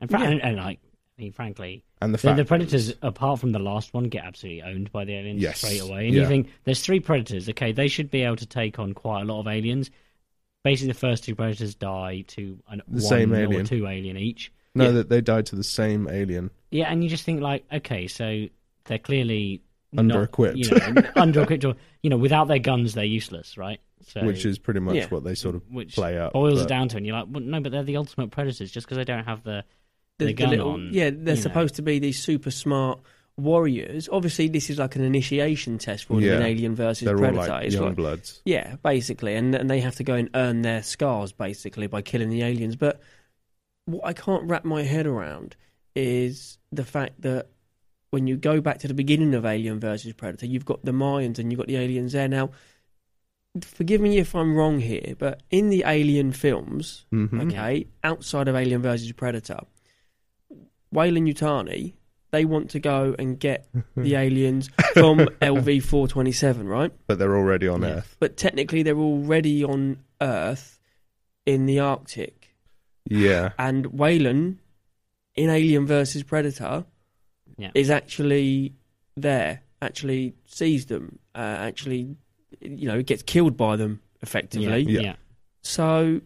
[0.00, 0.30] And, fra- Yeah.
[0.30, 0.78] and, and like,
[1.18, 4.24] I mean, frankly, And the the, the that predators, apart from the last one, get
[4.24, 5.58] absolutely owned by the aliens Yes.
[5.58, 6.06] straight away.
[6.06, 6.22] And Yeah.
[6.22, 7.48] you think there's three predators.
[7.48, 9.90] Okay, they should be able to take on quite a lot of aliens.
[10.64, 13.64] Basically, the first two predators die to an, The one same or alien.
[13.66, 14.52] two alien each.
[14.74, 14.90] no, Yeah.
[14.90, 16.50] that they died to the same alien.
[16.70, 18.46] Yeah, and you just think like, okay, so
[18.84, 19.62] they're clearly
[19.96, 20.58] Under-equipped.
[20.58, 23.80] You know, under-equipped, or you know, without their guns, they're useless, right?
[24.08, 25.06] So, which is pretty much Yeah.
[25.08, 26.34] what they sort of which play up.
[26.34, 28.70] boils but- it down to, and you're like, well, no, but they're the ultimate predators
[28.70, 29.64] just because they don't have the
[30.18, 30.90] the, the gun little, on.
[30.92, 31.34] yeah, they're you know.
[31.34, 33.00] supposed to be these super smart
[33.36, 34.08] warriors.
[34.10, 36.36] Obviously, this is like an initiation test for Yeah.
[36.36, 37.48] in Alien versus They're all Predator.
[37.48, 38.40] like It's young like- bloods.
[38.44, 42.30] Yeah, basically, and and they have to go and earn their scars basically by killing
[42.30, 42.76] the aliens.
[42.76, 43.00] But
[43.84, 45.54] what I can't wrap my head around
[45.94, 47.48] is the fact that
[48.10, 51.38] when you go back to the beginning of Alien versus Predator, you've got the Mayans
[51.38, 52.28] and you've got the aliens there.
[52.28, 52.50] Now,
[53.62, 57.48] forgive me if I'm wrong here, but in the Alien films, Mhm.
[57.52, 59.60] okay, outside of Alien versus Predator,
[60.96, 61.92] Weyland-Yutani
[62.32, 66.90] they want to go and get the aliens from LV four twenty seven, right?
[67.06, 68.16] But they're already on Earth.
[68.18, 70.78] But technically, they're already on Earth
[71.46, 72.54] in the Arctic,
[73.08, 73.50] Yeah.
[73.58, 74.58] and Weyland
[75.36, 76.84] in Alien versus Predator
[77.56, 77.70] Yeah.
[77.74, 78.74] is actually
[79.16, 82.16] there, actually sees them, uh, actually,
[82.60, 84.82] you know, gets killed by them effectively.
[84.82, 85.00] Yeah.
[85.00, 85.16] Yeah.
[85.62, 86.20] So,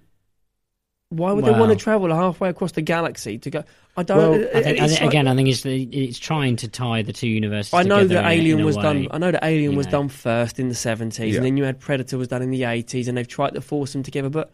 [1.11, 3.64] why would they want to travel halfway across the galaxy to go?
[3.96, 4.16] I don't.
[4.18, 7.12] Well, I think, I think- like- again, I think it's it's trying to tie the
[7.12, 7.75] two universes.
[7.75, 8.83] I know that Alien in a was way.
[8.83, 9.09] done.
[9.11, 9.92] I know that Alien was know.
[9.92, 11.38] done first in the seventies, Yeah.
[11.38, 13.92] and then you had Predator was done in the eighties, and they've tried to force
[13.92, 14.31] them together.
[14.31, 14.51] But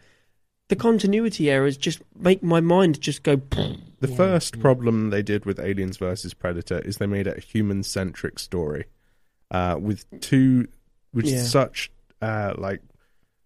[0.69, 3.41] the continuity errors just make my mind just go.
[3.99, 7.81] The first problem they did with Aliens versus Predator is they made it a human
[7.81, 8.85] centric story,
[9.49, 10.67] uh, with two,
[11.15, 11.41] with Yeah.
[11.41, 11.91] such
[12.21, 12.81] uh, like,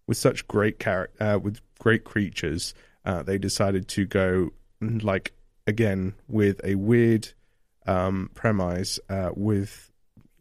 [0.08, 2.74] with such great character, uh, with great creatures.
[3.06, 5.34] Uh, they decided to go like
[5.68, 7.30] again with a weird
[7.86, 9.92] um, premise, uh, with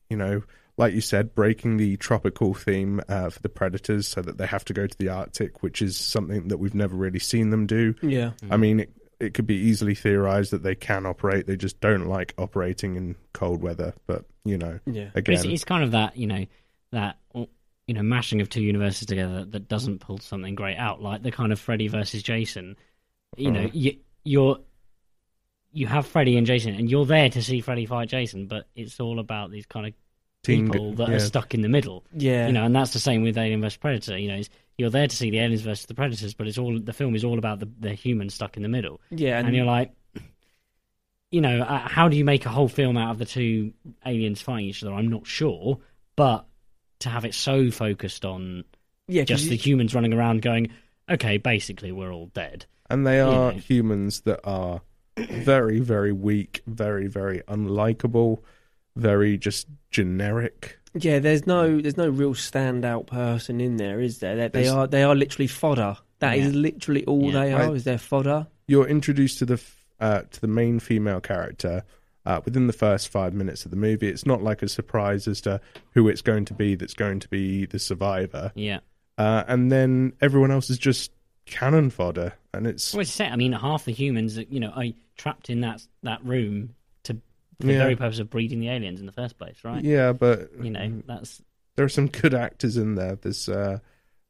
[0.09, 0.42] you know,
[0.77, 4.64] like you said, breaking the tropical theme uh, for the predators, so that they have
[4.66, 7.94] to go to the Arctic, which is something that we've never really seen them do.
[8.03, 8.33] Yeah.
[8.51, 11.46] I mean, it, it could be easily theorized that they can operate.
[11.46, 13.94] They just don't like operating in cold weather.
[14.07, 15.11] But you know, Yeah.
[15.14, 16.46] But It's, again, it's kind of that you know
[16.92, 17.18] that
[17.90, 21.33] you know mashing of two universes together that doesn't pull something great out, like the
[21.33, 22.76] kind of Freddy versus Jason.
[23.37, 23.70] You know, Uh-huh.
[23.72, 24.59] you, you're
[25.72, 29.00] you have Freddy and Jason, and you're there to see Freddy fight Jason, but it's
[29.00, 29.92] all about these kind of
[30.44, 31.16] Teen- people that yeah.
[31.16, 32.05] are stuck in the middle.
[32.14, 32.46] Yeah.
[32.46, 34.16] you know, and that's the same with Alien vs Predator.
[34.18, 36.79] You know, it's, you're there to see the aliens versus the predators, but it's all
[36.79, 39.00] the film is all about the the humans stuck in the middle.
[39.11, 39.90] Yeah, and, and- you're like,
[41.33, 43.72] you know, uh, how do you make a whole film out of the two
[44.07, 44.92] aliens fighting each other?
[44.94, 45.79] I'm not sure,
[46.16, 46.46] but
[47.01, 48.65] to have it so focused on
[49.09, 50.69] Yeah, 'cause just you- the humans running around going,
[51.11, 52.67] okay, basically we're all dead.
[52.89, 53.59] and they you are know.
[53.59, 54.81] humans that are
[55.17, 58.39] very, very weak, very, very unlikable,
[58.97, 60.79] very just generic.
[60.95, 64.35] Yeah, there's no there's no real standout person in there, is there?
[64.49, 65.97] They, they are they are literally fodder.
[66.19, 66.61] That is Yeah.
[66.61, 67.45] literally all Yeah.
[67.45, 67.63] they are.
[67.63, 68.47] I- is their fodder?
[68.67, 69.61] You're introduced to the
[70.01, 71.85] uh, to the main female character
[72.27, 74.09] uh, within the first five minutes of the movie.
[74.09, 75.61] It's not like a surprise as to
[75.93, 76.75] who it's going to be.
[76.75, 78.53] That's going to be the survivor.
[78.55, 78.81] Yeah.
[79.19, 81.11] Uh, and then everyone else is just
[81.47, 83.33] cannon fodder, and it's Well, it's set.
[83.33, 84.85] I mean, half the humans, you know, are
[85.17, 87.15] trapped in that that room to
[87.61, 87.79] for the Yeah.
[87.81, 89.83] very purpose of breeding the aliens in the first place, right?
[89.85, 91.43] Yeah, but you know, that's
[91.77, 93.17] there are some good actors in there.
[93.17, 93.79] There's uh,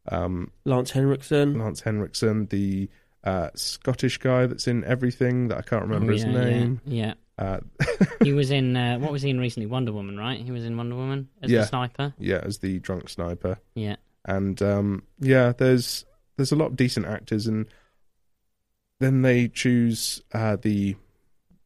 [0.09, 2.89] um, Lance Henriksen, Lance Henriksen, the
[3.23, 6.81] uh, Scottish guy that's in everything that I can't remember Oh, his yeah, yeah, name.
[6.87, 7.15] Yeah.
[7.41, 7.59] Uh,
[8.23, 9.67] he was in uh, what was he in recently?
[9.67, 10.39] Wonder Woman, right?
[10.39, 12.15] He was in Wonder Woman as yeah, the sniper.
[12.19, 13.59] Yeah, as the drunk sniper.
[13.75, 13.97] Yeah.
[14.27, 16.05] and um, yeah, there's
[16.37, 17.67] there's a lot of decent actors, and
[18.99, 20.97] then they choose uh, the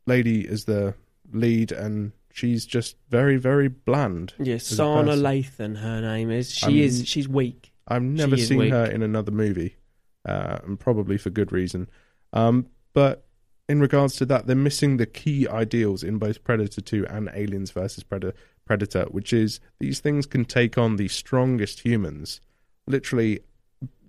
[0.06, 0.94] lady as the
[1.32, 4.34] lead, and she's just very very bland.
[4.38, 5.20] Yes, as a Sanaa.
[5.20, 6.54] Lathan, her name is.
[6.54, 7.08] She I'm- is.
[7.08, 7.72] She's weak.
[7.86, 9.76] I've never is seen her in another movie,
[10.24, 11.88] uh, and probably for good reason.
[12.32, 13.26] Um, but
[13.68, 17.70] in regards to that, they're missing the key ideals in both Predator 2 and Aliens
[17.70, 22.40] versus Predator, Predator, which is these things can take on the strongest humans.
[22.86, 23.40] Literally,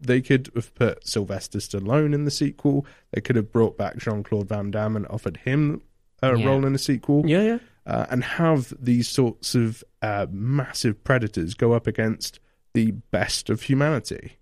[0.02, 2.86] they could have put Sylvester Stallone in the sequel.
[3.12, 5.82] They could have brought back Jean Claude Van Damme and offered him
[6.22, 6.46] a Yeah.
[6.46, 7.24] role in a sequel.
[7.26, 7.60] Yeah, yeah.
[7.86, 12.40] Uh, and have these sorts of uh, massive predators go up against
[12.74, 14.38] the best of humanity.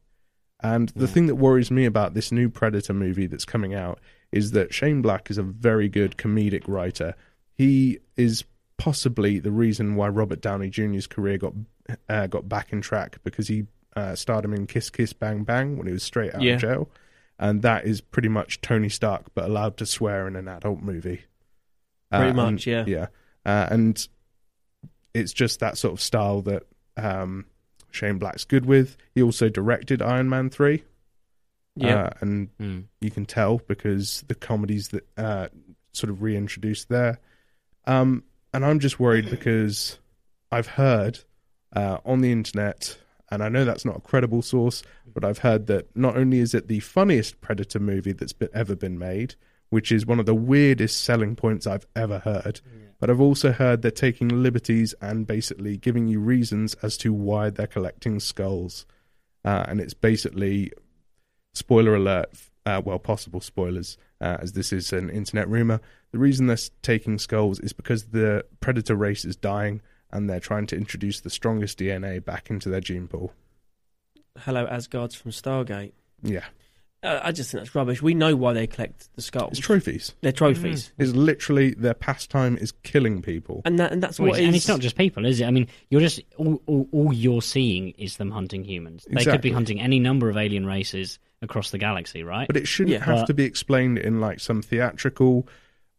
[0.61, 3.99] And the thing that worries me about this new Predator movie that's coming out
[4.33, 7.15] is that Shane Black is a very good comedic writer.
[7.53, 8.43] He is
[8.77, 11.53] possibly the reason why Robert Downey Jr.'s career got
[12.09, 13.65] uh, got back in track because he
[13.95, 16.55] uh, starred him in Kiss Kiss Bang Bang when he was straight out Yeah.
[16.55, 16.89] of jail,
[17.37, 21.21] and that is pretty much Tony Stark but allowed to swear in an adult movie.
[22.11, 22.85] Pretty and- much, yeah.
[22.87, 23.07] yeah,
[23.45, 24.07] uh, and
[25.13, 26.63] it's just that sort of style that
[26.97, 27.45] um,
[27.91, 28.97] Shane Black's good with.
[29.13, 30.83] He also directed Iron Man three.
[31.75, 31.97] Yep.
[31.97, 32.79] Uh, and Hmm.
[33.01, 35.47] you can tell because the comedies that uh,
[35.91, 37.19] sort of reintroduced there.
[37.85, 39.99] Um, and I'm just worried because
[40.51, 41.19] I've heard
[41.75, 42.97] uh, on the internet,
[43.31, 46.53] and I know that's not a credible source, but I've heard that not only is
[46.53, 49.33] it the funniest Predator movie that's been, ever been made,
[49.69, 52.61] which is one of the weirdest selling points I've ever heard,
[52.99, 57.49] but I've also heard they're taking liberties and basically giving you reasons as to why
[57.49, 58.85] they're collecting skulls.
[59.43, 60.71] Uh, and it's basically
[61.53, 62.29] spoiler alert,
[62.65, 65.79] uh, well, possible spoilers, uh, as this is an internet rumor.
[66.11, 69.81] The reason they're taking skulls is because the predator race is dying
[70.11, 73.33] and they're trying to introduce the strongest DNA back into their gene pool.
[74.39, 75.93] Hello, Asgards from Stargate.
[76.21, 76.45] Yeah.
[77.03, 78.01] Uh, I just think that's rubbish.
[78.01, 79.51] We know why they collect the skulls.
[79.57, 80.13] It's trophies.
[80.21, 83.61] They're trophies, It's literally their pastime is killing people.
[83.65, 85.45] and that and that's Well, what it's- and it's not just people, is it?
[85.45, 89.05] I mean, you're just all, all, all you're seeing is them hunting humans.
[89.09, 92.47] They could be hunting any number of alien races across the galaxy, right?
[92.47, 93.03] But it shouldn't Yeah.
[93.05, 95.47] have But- to be explained in like some theatrical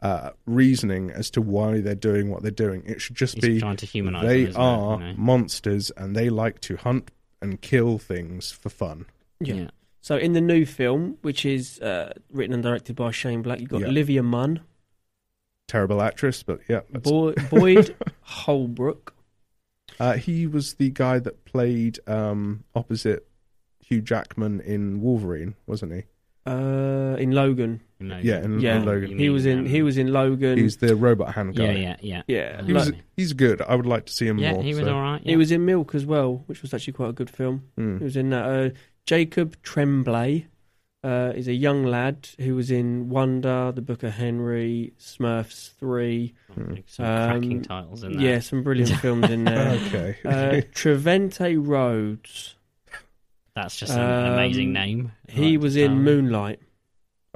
[0.03, 2.82] uh, reasoning as to why they're doing what they're doing.
[2.84, 5.14] It should just be trying to humanise they them, isn't it, are you know?
[5.16, 9.07] monsters and they like to hunt and kill things for fun.
[9.40, 9.55] Yeah.
[9.55, 9.70] Yeah.
[10.03, 13.70] So in the new film, which is uh, written and directed by Shane Black, you've
[13.70, 13.86] got Yeah.
[13.86, 14.61] Olivia Munn,
[15.68, 16.80] Terrible actress, but yeah.
[16.92, 19.14] Boy, Boyd Holbrook.
[19.99, 23.26] Uh, he was the guy that played um, opposite
[23.89, 26.03] Hugh Jackman in Wolverine, wasn't he?
[26.47, 29.18] Uh, in Logan, You know, Yeah, in, yeah, in Logan.
[29.18, 30.59] he was in um, he was in Logan.
[30.59, 31.64] He's the robot hand guy.
[31.64, 32.22] Yeah, yeah, yeah.
[32.26, 33.62] yeah, He was, he's good.
[33.62, 34.62] I would like to see him Yeah, more.
[34.62, 35.22] he was so- all right.
[35.24, 37.62] he was in Milk as well, which was actually quite a good film.
[37.78, 37.99] Mm.
[37.99, 38.45] He was in that.
[38.45, 38.70] Uh,
[39.07, 40.47] Jacob Tremblay
[41.03, 46.35] uh, is a young lad who was in Wonder, The Book of Henry, Smurfs Three.
[46.87, 48.22] Some Um, cracking titles in there.
[48.32, 49.78] Yeah, some brilliant films in there.
[49.87, 50.16] Okay.
[50.26, 52.57] Uh, Trevante Rhodes.
[53.55, 55.12] That's just an, an amazing Um, name.
[55.28, 56.61] He Like, was in um, Moonlight.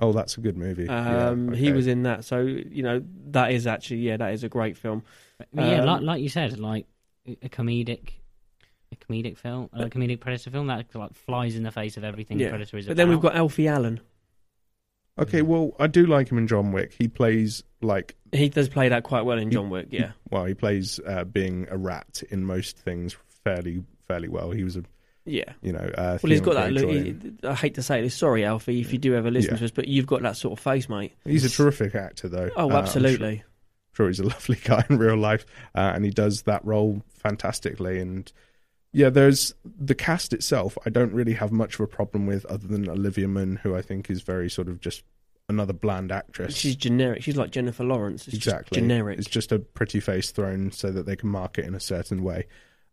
[0.00, 0.88] oh, that's a good movie.
[0.88, 4.42] Um, yeah, He was in that, so you know that is actually yeah, that is
[4.44, 5.04] a great film.
[5.38, 6.86] But yeah, Um, like, like you said, like
[7.26, 8.10] a comedic,
[8.92, 12.40] a comedic film, a comedic Predator film that like flies in the face of everything
[12.40, 12.48] Yeah.
[12.50, 12.96] Predator is But about.
[12.96, 14.00] then we've got Alfie Allen.
[15.20, 16.94] Okay, well, I do like him in John Wick.
[16.96, 19.88] He plays like He does play that quite well in John Wick.
[19.90, 24.50] Yeah, well, he plays uh, being a rat in most things fairly fairly well.
[24.52, 24.84] He was a
[25.28, 25.52] yeah.
[25.62, 26.72] you know uh, Well, he's got that.
[26.72, 28.14] Look, he, I hate to say this.
[28.14, 29.58] Sorry, Alfie, if you do ever listen Yeah.
[29.58, 31.12] to us, but you've got that sort of face, mate.
[31.24, 32.50] He's a terrific actor, though.
[32.56, 33.36] Oh, Uh, I'm absolutely.
[33.36, 33.44] sure,
[33.94, 38.00] sure he's a lovely guy in real life, uh, and he does that role fantastically.
[38.00, 38.30] And
[38.92, 40.76] yeah, there's the cast itself.
[40.86, 43.82] I don't really have much of a problem with, other than Olivia Munn, who I
[43.82, 45.02] think is very sort of just
[45.50, 46.54] another bland actress.
[46.56, 47.22] She's generic.
[47.22, 48.28] She's like Jennifer Lawrence.
[48.28, 49.18] It's just exactly generic.
[49.18, 52.46] It's just a pretty face thrown so that they can market in a certain way.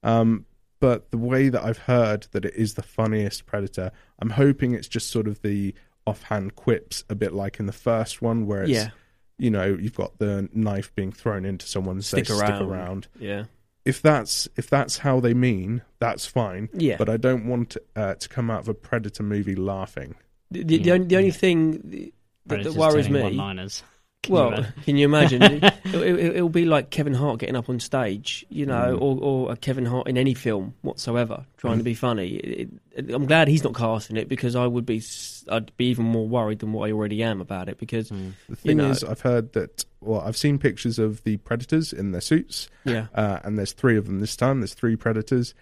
[0.04, 0.46] Um,
[0.80, 4.88] but the way that I've heard that it is the funniest Predator, I'm hoping it's
[4.88, 5.74] just sort of the
[6.06, 8.90] offhand quips, a bit like in the first one, where it's Yeah.
[9.38, 12.62] you know you've got the knife being thrown into someone, say Stick stick around.
[12.62, 13.08] around.
[13.20, 13.46] Yeah.
[13.86, 16.70] If that's if that's how they mean, that's fine.
[16.74, 16.98] Yeah.
[16.98, 20.16] But I don't want uh, to come out of a Predator movie laughing.
[20.52, 20.94] The, the, the Yeah.
[20.94, 22.12] only the only thing
[22.48, 23.22] that, that worries me.
[23.22, 23.84] One-liners.
[24.26, 24.74] Can Well, imagine?
[24.86, 25.42] can you imagine?
[25.64, 25.64] it,
[25.94, 29.02] it, it'll be like Kevin Hart getting up on stage, you know, Mm.
[29.02, 31.86] or, or a Kevin Hart in any film whatsoever, trying to Mm.
[31.86, 32.28] be funny.
[32.36, 35.02] It, it, I'm glad he's not casting it because I would be,
[35.50, 37.78] I'd be even more worried than what I already am about it.
[37.78, 38.34] Because Mm.
[38.50, 39.86] The thing know- is, I've heard that.
[40.02, 42.70] Well, I've seen pictures of the predators in their suits.
[42.84, 44.60] yeah, uh, and there's three of them this time.
[44.60, 45.56] There's three predators,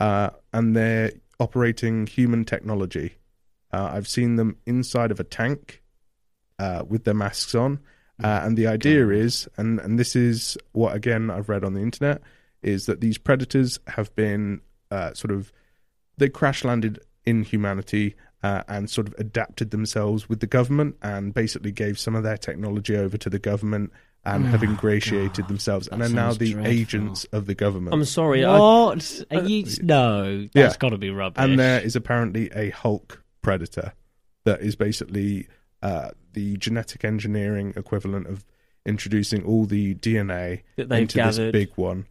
[0.00, 3.16] uh, and they're operating human technology.
[3.72, 5.82] Uh, I've seen them inside of a tank
[6.58, 7.80] uh, with their masks on,
[8.22, 11.80] uh, and the idea is, and and this is what again I've read on the
[11.80, 12.20] internet,
[12.62, 14.60] is that these predators have been
[14.90, 15.52] uh, sort of
[16.18, 18.14] they crash landed in humanity.
[18.44, 22.36] Uh, and sort of adapted themselves with the government and basically gave some of their
[22.36, 23.92] technology over to the government
[24.24, 25.48] and have Oh, ingratiated God.
[25.48, 26.72] themselves and are now the dreadful.
[26.72, 27.94] agents of the government.
[27.94, 28.44] I'm sorry.
[28.44, 29.22] I, What?
[29.30, 30.74] Are you, no, that's Yeah.
[30.76, 31.40] got to be rubbish.
[31.40, 33.92] and there is apparently a Hulk predator
[34.44, 35.46] that is basically
[35.82, 38.44] uh, the genetic engineering equivalent of
[38.86, 41.54] introducing all the DNA That they've into gathered.
[41.54, 42.06] this big one.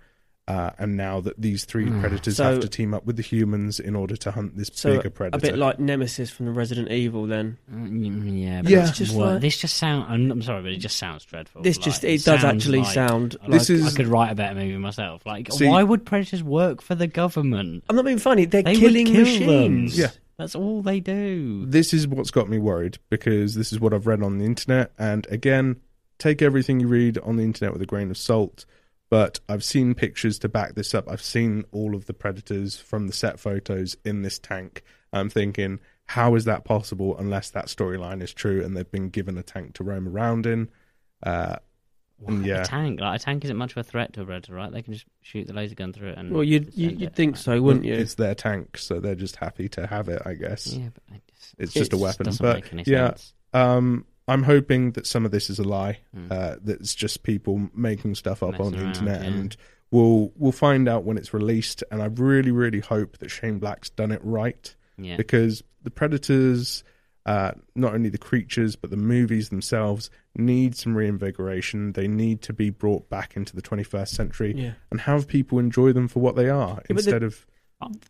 [0.47, 2.01] Uh, and now that these three Mm.
[2.01, 4.97] predators So- have to team up with the humans in order to hunt this so
[4.97, 5.37] bigger predator.
[5.37, 7.25] a bit like Nemesis from the Resident Evil.
[7.27, 8.79] Then Mm, yeah, but Yeah.
[8.81, 10.05] it's It's just just like- this just sound.
[10.09, 11.61] I'm, I'm sorry, but it just sounds dreadful.
[11.61, 13.37] this Like, just it does actually like- sound.
[13.43, 15.25] like This is- I could write a better movie myself.
[15.25, 17.83] Like, See- why would predators work for the government?
[17.87, 18.45] I'm not being funny.
[18.45, 19.95] They're They killing would kill machines.
[19.95, 20.01] Them.
[20.05, 20.11] Yeah.
[20.41, 21.67] That's all they do.
[21.67, 24.91] this is what's got me worried because this is what I've read on the internet.
[24.97, 25.79] And again,
[26.17, 28.65] take everything you read on the internet with a grain of salt.
[29.11, 31.07] But I've seen pictures to back this up.
[31.07, 34.81] I've seen all of the predators from the set photos in this tank.
[35.13, 39.37] I'm thinking, how is that possible unless that storyline is true and they've been given
[39.37, 40.69] a tank to roam around in?
[41.21, 41.57] Uh,
[42.27, 44.53] and yeah, A tank, like a tank, isn't much of a threat to a predator,
[44.53, 44.71] right?
[44.71, 46.17] They can just shoot the laser gun through it.
[46.17, 46.95] And Well, you'd you, it.
[46.99, 47.93] you'd think so, wouldn't you?
[47.93, 50.21] it's their tank, so they're just happy to have it.
[50.25, 52.25] I guess Yeah, but I just, it's just a weapon.
[52.25, 53.33] Doesn't But make any yeah, sense.
[53.53, 55.99] Um, I'm hoping that some of this is a lie.
[56.15, 56.31] Mm.
[56.31, 59.27] Uh, that it's just people making stuff up on the around, internet, yeah.
[59.27, 59.57] and
[59.89, 61.83] we'll we'll find out when it's released.
[61.91, 66.83] And I really, really hope that Shane Black's done it right Yeah, because the Predators,
[67.25, 71.93] uh, not only the creatures but the movies themselves, need some reinvigoration.
[71.93, 74.71] They need to be brought back into the 21st century yeah.
[74.89, 77.47] and have people enjoy them for what they are yeah, instead the, of.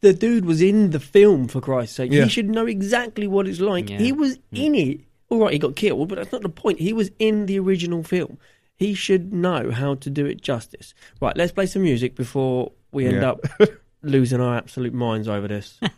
[0.01, 2.11] The dude was in the film, for Christ's sake.
[2.11, 2.23] Yeah.
[2.23, 3.89] He should know exactly what it's like.
[3.89, 5.01] He was in it.
[5.29, 6.79] All right, he got killed, but that's not the point.
[6.79, 8.37] He was in the original film.
[8.75, 10.93] He should know how to do it justice.
[11.21, 13.39] Right, let's play some music before we end up
[14.01, 15.79] losing our absolute minds over this.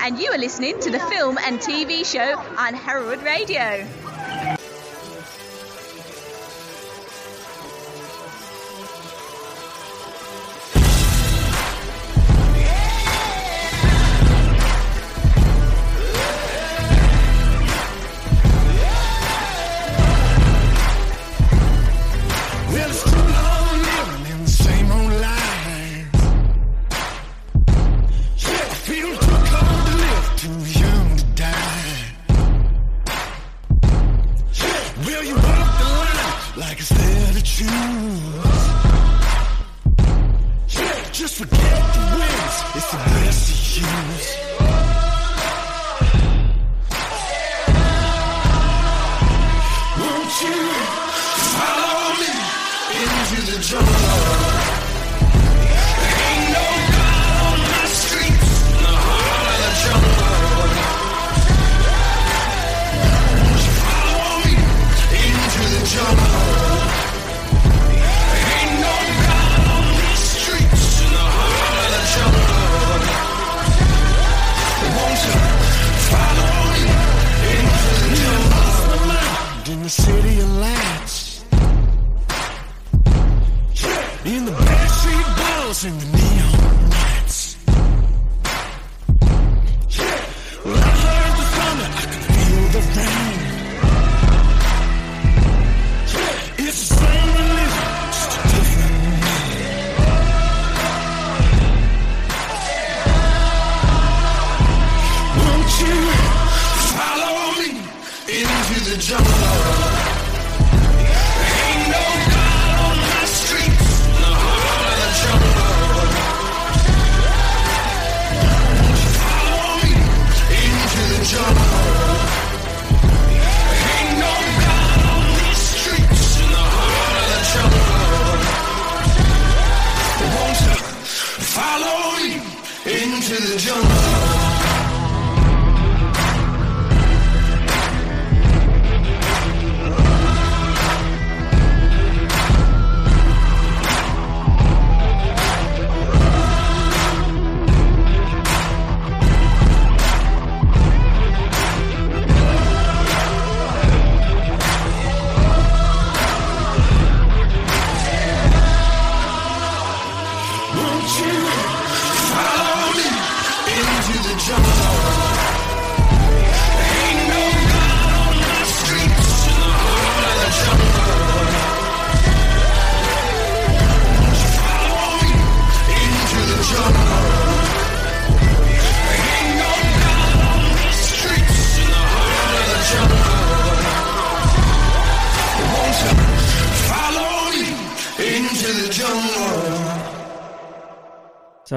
[0.00, 3.86] and you are listening to the film and TV show on Herald Radio.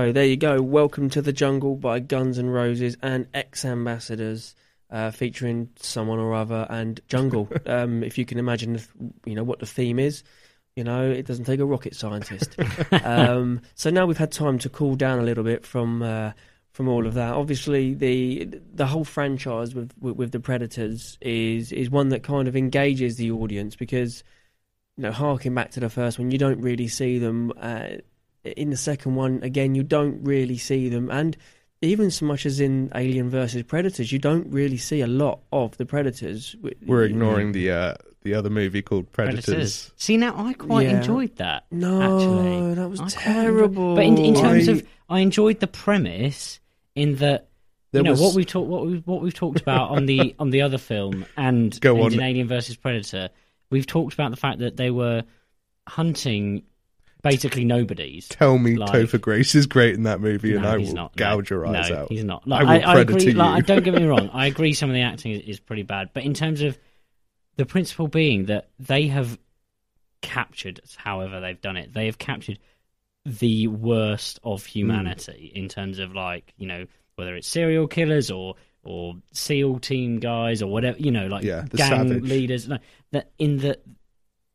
[0.07, 0.61] So there you go.
[0.61, 4.55] Welcome to the Jungle by Guns N' Roses and X Ambassadors,
[4.89, 7.49] uh, featuring someone or other and jungle.
[7.65, 8.87] um, if you can imagine, the
[9.25, 10.23] you know what the theme is.
[10.77, 12.55] You know, it doesn't take a rocket scientist.
[13.03, 16.31] um, so now we've had time to cool down a little bit from uh,
[16.71, 17.33] from all of that.
[17.33, 22.47] Obviously, the the whole franchise with, with with the Predators is is one that kind
[22.47, 24.23] of engages the audience because
[24.95, 27.51] you know, harking back to the first one, you don't really see them.
[27.59, 27.97] Uh,
[28.55, 31.35] in the second one, again, you don't really see them, and
[31.81, 35.77] even so much as in Alien versus Predators, you don't really see a lot of
[35.77, 36.55] the Predators.
[36.85, 37.93] We're ignoring the uh,
[38.23, 39.91] the other movie called Predators.
[39.95, 40.97] See, now I quite Yeah.
[40.97, 41.65] enjoyed that.
[41.71, 42.73] No, actually.
[42.75, 43.95] that was I terrible.
[43.95, 46.59] But in, in terms I- of, I enjoyed the premise
[46.95, 47.49] in that.
[47.93, 50.35] There you know was- what we've talked what we what we've talked about on the
[50.39, 52.13] on the other film and, Go and on.
[52.15, 53.29] in Alien versus Predator.
[53.69, 55.23] We've talked about the fact that they were
[55.87, 56.63] hunting
[57.29, 58.27] basically nobody's.
[58.27, 60.95] Tell me Like- Topher Grace is great in that movie, and No, I he's will
[60.95, 61.15] not.
[61.15, 62.11] gouge your eyes no, out.
[62.11, 62.43] He's not.
[62.45, 63.23] I Like, will I, I, agree.
[63.23, 63.33] you.
[63.33, 64.29] Like, don't get me wrong.
[64.33, 64.73] I agree.
[64.73, 66.77] Some of the acting is, is pretty bad, but in terms of
[67.55, 69.37] the principle being that they have
[70.21, 72.59] captured, however they've done it, they have captured
[73.25, 74.69] the worst of hmm.
[74.69, 80.19] humanity in terms of like you know whether it's serial killers or or SEAL team
[80.19, 82.23] guys or whatever you know like Yeah, gang savage.
[82.23, 82.67] leaders.
[82.69, 82.77] No,
[83.11, 83.79] that in the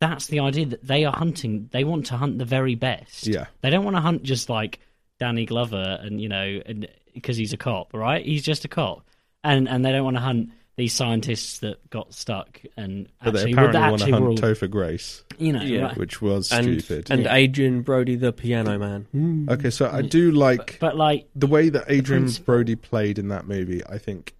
[0.02, 1.68] that's the idea that they are hunting.
[1.72, 3.26] They want to hunt the very best.
[3.26, 3.46] Yeah.
[3.60, 4.80] They don't want to hunt just like
[5.18, 8.24] Danny Glover and you know and because he's a cop, right?
[8.24, 9.06] He's just a cop,
[9.44, 13.40] and and they don't want to hunt these scientists that got stuck and But they
[13.40, 15.82] actually, apparently that want to hunt were all- Topher Grace, you know, Yeah.
[15.82, 15.96] right.
[15.98, 17.10] which was and, stupid.
[17.10, 17.34] and Yeah.
[17.34, 19.46] Adrien Brody, the piano man.
[19.50, 23.28] Okay, so I do like but like the way that Adrien principle- Brody played in
[23.28, 23.82] that movie.
[23.86, 24.34] I think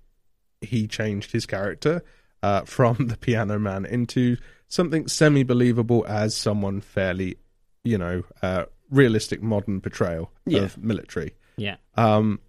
[0.63, 2.03] he changed his character
[2.43, 4.39] uh, from the piano man into
[4.73, 7.37] something semi-believable as someone fairly,
[7.85, 10.61] you know, uh, realistic modern portrayal Yeah.
[10.63, 11.35] of military.
[11.59, 12.41] yeah, Um,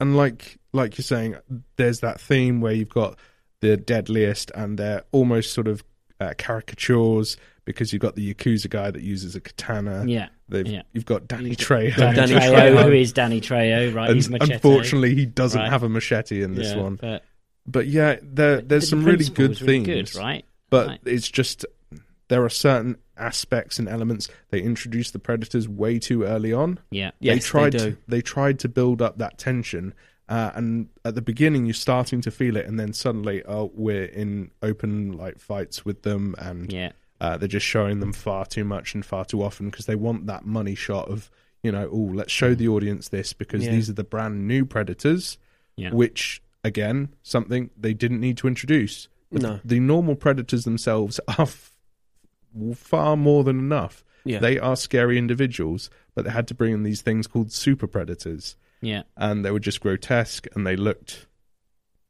[0.00, 1.36] and like like you're saying,
[1.76, 3.18] there's that theme where you've got
[3.60, 5.82] the deadliest, and they're almost sort of
[6.20, 10.04] uh, caricatures because you've got the yakuza guy that uses a katana.
[10.06, 10.28] yeah.
[10.48, 10.82] They've, yeah.
[10.92, 11.96] You've got Danny Trejo.
[11.96, 12.82] Danny, Danny Trejo, Trejo.
[12.84, 14.06] who is Danny Trejo, right?
[14.10, 14.54] And He's machete.
[14.54, 15.68] unfortunately, he doesn't Right.
[15.70, 16.94] have a machete in this Yeah, one.
[16.96, 17.24] But
[17.66, 20.44] But yeah, there, there's the some really good was really themes, good, right?
[20.70, 21.00] But Right.
[21.04, 21.64] it's just
[22.28, 26.78] there are certain aspects and elements they introduced the predators way too early on.
[26.90, 27.12] Yeah.
[27.20, 27.78] they Yes, they tried do.
[27.78, 29.94] to they tried to build up that tension.
[30.28, 34.06] Uh, and at the beginning, you're starting to feel it, and then suddenly, oh, we're
[34.06, 36.90] in open like fights with them, and Yeah.
[37.20, 40.26] uh, they're just showing them far too much and far too often because they want
[40.26, 41.30] that money shot of
[41.62, 43.72] you know, oh, let's show the audience this because Yeah.
[43.72, 45.36] these are the brand new predators,
[45.76, 45.90] Yeah.
[45.92, 49.08] which again, something they didn't need to introduce.
[49.32, 49.60] The, No.
[49.64, 51.72] the normal predators themselves are f-
[52.74, 54.04] far more than enough.
[54.24, 54.38] Yeah.
[54.40, 58.56] They are scary individuals, but they had to bring in these things called super predators,
[58.80, 59.02] Yeah.
[59.16, 61.26] and they were just grotesque and they looked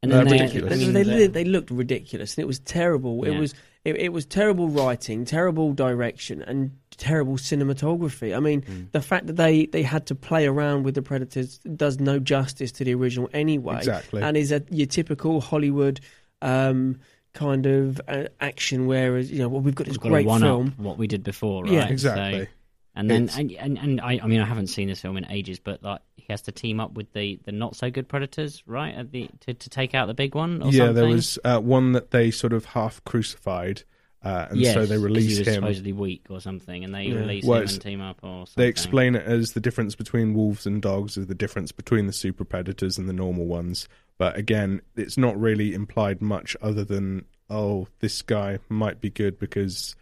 [0.01, 0.79] And uh, then they- ridiculous.
[0.85, 3.23] They, they, they looked ridiculous, and it was terrible.
[3.23, 3.53] It was
[3.85, 8.35] it, it was terrible writing, terrible direction, and terrible cinematography.
[8.35, 8.83] I mean, Hmm.
[8.91, 12.71] the fact that they, they had to play around with the Predators does no justice
[12.73, 13.77] to the original anyway.
[13.77, 14.21] Exactly.
[14.23, 15.99] and is a your typical Hollywood
[16.41, 16.99] um,
[17.33, 18.87] kind of uh, action.
[18.87, 20.67] Whereas you know, well, we've got this We've got great to one film.
[20.67, 21.71] up what we did before, right?
[21.73, 21.85] Yeah.
[21.87, 22.47] So- exactly.
[22.95, 25.29] and then It's- and, and and I, I mean I haven't seen this film in
[25.31, 28.63] ages, but like he has to team up with the, the not so good predators,
[28.65, 28.93] right?
[28.95, 30.61] At the to, to take out the big one.
[30.61, 30.95] Or yeah, something?
[30.95, 33.83] there was uh, one that they sort of half crucified,
[34.25, 35.53] uh, and Yes, so they 'cause released was him.
[35.55, 37.15] supposedly weak or something, and they Yeah.
[37.19, 38.53] release Well, him it's- and team up or something.
[38.63, 42.13] They explain it as the difference between wolves and dogs is the difference between the
[42.13, 43.87] super predators and the normal ones.
[44.17, 49.39] But again, it's not really implied much other than oh, this guy might be good
[49.39, 49.95] because,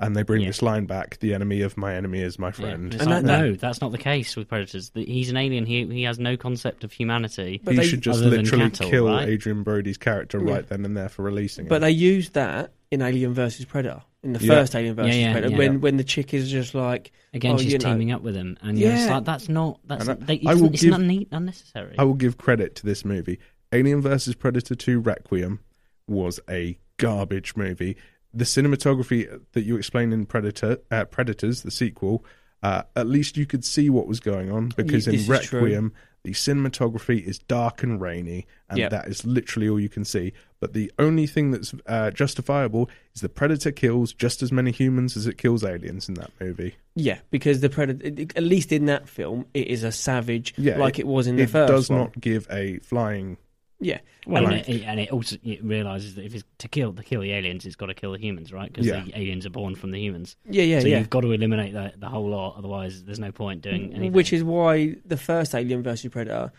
[0.00, 0.48] and they bring Yeah.
[0.48, 3.40] this line back: "The enemy of my enemy is my friend." It's And like, that-
[3.40, 4.90] no, that's not the case with predators.
[4.90, 5.66] The- He's an alien.
[5.66, 7.60] He he has no concept of humanity.
[7.62, 9.28] But he they- should just literally cattle, kill right?
[9.28, 10.54] Adrien Brody's character Yeah.
[10.54, 11.68] right then and there for releasing it.
[11.68, 11.82] But him.
[11.82, 14.54] they used that in Alien versus Predator, in the Yeah.
[14.54, 15.58] first Alien versus Yeah, yeah, Predator, yeah.
[15.58, 18.34] when when the chick is just like, Again, oh, she's you know, teaming up with
[18.34, 19.16] him, and you're just Yeah.
[19.16, 21.94] like, that's not that's I- they, I it's, will it's give- not neat, unnecessary.
[21.98, 23.38] I will give credit to this movie.
[23.72, 25.60] Alien vs Predator 2 Requiem
[26.06, 27.96] was a garbage movie.
[28.32, 32.24] The cinematography that you explained in Predator, uh, Predators, the sequel,
[32.62, 35.60] uh, at least you could see what was going on because in this is true.
[35.60, 35.92] Requiem,
[36.24, 38.88] the cinematography is dark and rainy, and Yeah.
[38.88, 40.32] that is literally all you can see.
[40.60, 45.16] But the only thing that's uh, justifiable is the Predator kills just as many humans
[45.16, 46.74] as it kills aliens in that movie.
[46.96, 50.98] yeah, because the Predator, at least in that film, it is a savage, Yeah, like
[50.98, 51.98] it, was in the it first does one.
[52.00, 53.36] not give a flying.
[53.80, 56.92] Yeah, Well, And and, it, and it also it realizes that if it's to kill
[56.94, 58.72] to kill the aliens, it's got to kill the humans, right?
[58.72, 59.04] Because Yeah.
[59.04, 60.36] the aliens are born from the humans.
[60.50, 60.98] yeah, yeah, so yeah.
[60.98, 64.12] you've got to eliminate the, the whole lot, otherwise there's no point doing anything.
[64.12, 66.52] Which is why the first Alien versus Predator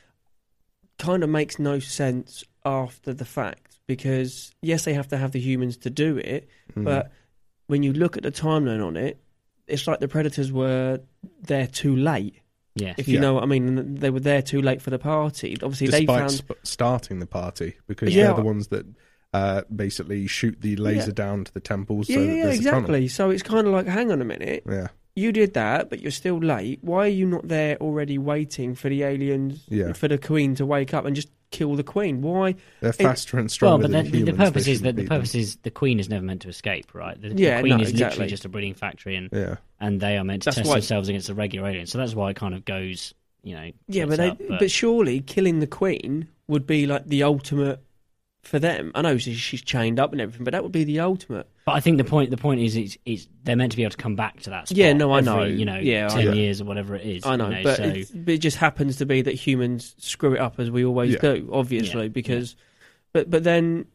[0.98, 5.40] kind of makes no sense after the fact because yes, they have to have the
[5.40, 6.84] humans to do it, Mm.
[6.86, 7.12] but
[7.68, 9.20] when you look at the timeline on it,
[9.68, 11.02] it's like the Predators were
[11.42, 12.40] there too late.
[12.80, 13.22] Yes, If you Yeah.
[13.22, 15.58] know what I mean, they were there too late for the party.
[15.62, 18.26] Obviously, they despite found sp- starting the party because Yeah.
[18.28, 18.86] they're the ones that
[19.32, 21.14] uh, basically shoot the laser Yeah.
[21.14, 22.10] down to the temples.
[22.10, 22.80] yeah, so yeah, that yeah, there's a tunnel.
[22.80, 23.08] exactly.
[23.10, 26.10] So it's kind of like, hang on a minute, Yeah, you did that, but you're
[26.10, 26.80] still late.
[26.82, 29.94] Why are you not there already waiting for the aliens, Yeah.
[29.94, 32.22] for the Queen to wake up and just kill the Queen?
[32.22, 32.56] Why?
[32.82, 34.38] they're It- faster and well, stronger but than the, the, humans.
[34.38, 35.18] the purpose is that the beat them.
[35.18, 37.20] purpose is the queen is never meant to escape, right?
[37.20, 38.06] The, the queen no, is exactly.
[38.06, 41.10] literally just a breeding factory, and Yeah, and they are meant to That's test themselves
[41.10, 41.92] against the regular aliens.
[41.92, 43.72] So that's why it kind of goes, you know.
[43.88, 47.80] Yeah, but, they, up, but surely killing the Queen would be like the ultimate
[48.42, 48.92] for them.
[48.96, 51.48] I know she- she's chained up and everything, but that would be the ultimate.
[51.66, 53.92] But I think the point the point is it's, it's they're meant to be able
[53.92, 54.70] to come back to that.
[54.70, 55.44] Spot Yeah, no, I every, know.
[55.44, 56.32] You know, Yeah, ten know.
[56.34, 57.26] years or whatever it is.
[57.26, 60.34] I know, you but, so, it, but it just happens to be that humans screw
[60.36, 61.20] it up as we always Yeah.
[61.22, 62.56] do, obviously, Yeah, because.
[63.14, 63.88] But but then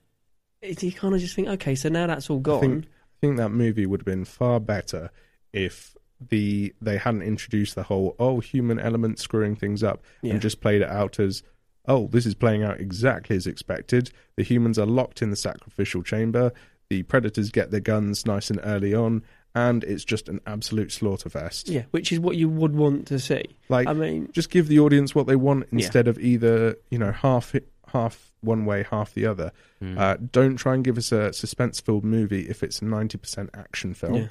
[0.61, 2.61] it, you kind of just think, okay, so now that's all I gone.
[2.61, 5.11] think I think that movie would have been far better
[5.53, 10.33] if the they hadn't introduced the whole oh human element screwing things up Yeah.
[10.35, 11.43] and just played it out as
[11.87, 14.11] oh this is playing out exactly as expected.
[14.37, 16.53] The humans are locked in the sacrificial chamber.
[16.91, 19.23] The predators get their guns nice and early on,
[19.55, 21.71] and it's just an absolute slaughterfest.
[21.71, 23.45] yeah, which is what you would want to see.
[23.69, 25.79] Like, I mean, just give the audience what they want Yeah.
[25.79, 27.55] instead of either you know half
[27.93, 29.53] half one way, half the other.
[29.83, 29.99] Mm.
[29.99, 33.95] Uh, don't try and give us a suspense-filled movie if it's a ninety percent action
[33.95, 34.29] film, Yeah.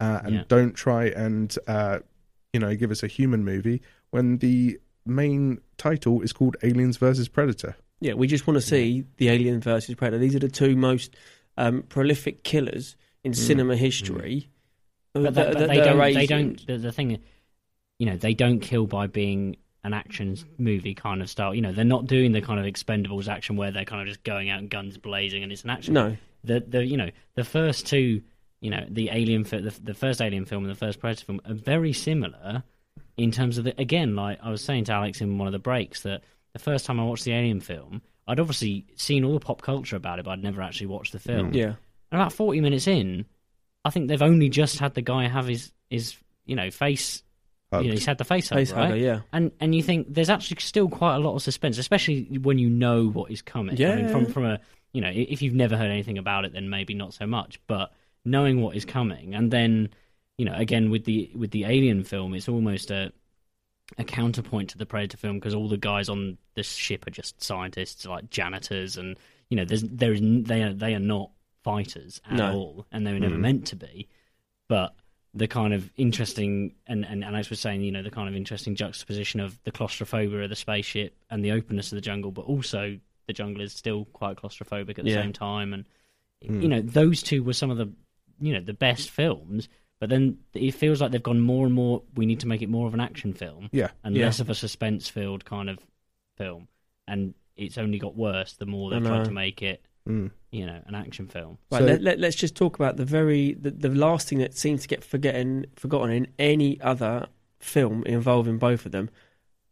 [0.00, 0.44] uh, and Yeah.
[0.48, 1.98] don't try and uh,
[2.52, 7.28] you know give us a human movie when the main title is called Aliens versus
[7.28, 7.76] Predator.
[8.00, 10.18] Yeah, we just want to see the Alien versus Predator.
[10.18, 11.14] These are the two most
[11.56, 14.48] um, prolific killers in cinema history.
[15.14, 16.14] uh, but, that- that, but they don't.
[16.14, 16.66] They don't.
[16.66, 17.18] The, the thing,
[17.98, 21.54] you know, they don't kill by being an action movie kind of style.
[21.54, 24.22] You know, they're not doing the kind of Expendables action where they're kind of just
[24.24, 25.94] going out and guns blazing and it's an action.
[25.94, 26.16] No.
[26.44, 28.20] the the you know the first two,
[28.60, 31.40] you know, the Alien, fi- the, the first Alien film and the first Predator film
[31.46, 32.62] are very similar
[33.16, 34.16] in terms of the again.
[34.16, 37.00] Like I was saying to Alex in one of the breaks that the first time
[37.00, 40.32] I watched the Alien film, I'd obviously seen all the pop culture about it, but
[40.32, 41.52] I'd never actually watched the film.
[41.52, 41.54] Mm.
[41.54, 41.74] Yeah.
[42.10, 43.26] And about 40 minutes in,
[43.84, 47.22] I think they've only just had the guy have his his you know face.
[47.72, 48.86] You know, he's had the face hug, Face right?
[48.90, 49.20] hugger, yeah.
[49.32, 52.70] And and you think there's actually still quite a lot of suspense, especially when you
[52.70, 53.76] know what is coming.
[53.76, 53.90] Yeah.
[53.90, 54.60] I mean, from from a
[54.92, 57.60] you know, if you've never heard anything about it, then maybe not so much.
[57.66, 57.92] But
[58.24, 59.90] knowing what is coming, and then
[60.38, 63.12] you know, again with the with the Alien film, it's almost a
[63.98, 67.42] a counterpoint to the Predator film because all the guys on this ship are just
[67.42, 69.16] scientists, like janitors, and
[69.48, 71.30] you know, there's there is they are they are not
[71.62, 72.52] fighters at No.
[72.52, 73.40] all, and they were never Mm.
[73.40, 74.08] meant to be.
[74.68, 74.94] But
[75.34, 78.34] the kind of interesting and, and and as we're saying, you know, the kind of
[78.34, 82.46] interesting juxtaposition of the claustrophobia of the spaceship and the openness of the jungle, but
[82.46, 85.22] also the jungle is still quite claustrophobic at the Yeah.
[85.22, 85.84] same time, and
[86.44, 86.62] Mm.
[86.62, 87.90] you know, those two were some of the
[88.40, 89.68] you know the best films.
[89.98, 92.02] But then it feels like they've gone more and more.
[92.14, 93.90] We need to make it more of an action film, Yeah.
[94.04, 94.26] and Yeah.
[94.26, 95.78] less of a suspense-filled kind of
[96.36, 96.68] film.
[97.08, 100.30] And it's only got worse the more they've tried to make it, Mm.
[100.50, 101.56] you know, an action film.
[101.72, 104.54] Right, So- let, let, us just talk about the very the, the last thing that
[104.54, 107.26] seems to get forgetting forgotten in any other
[107.58, 109.08] film involving both of them,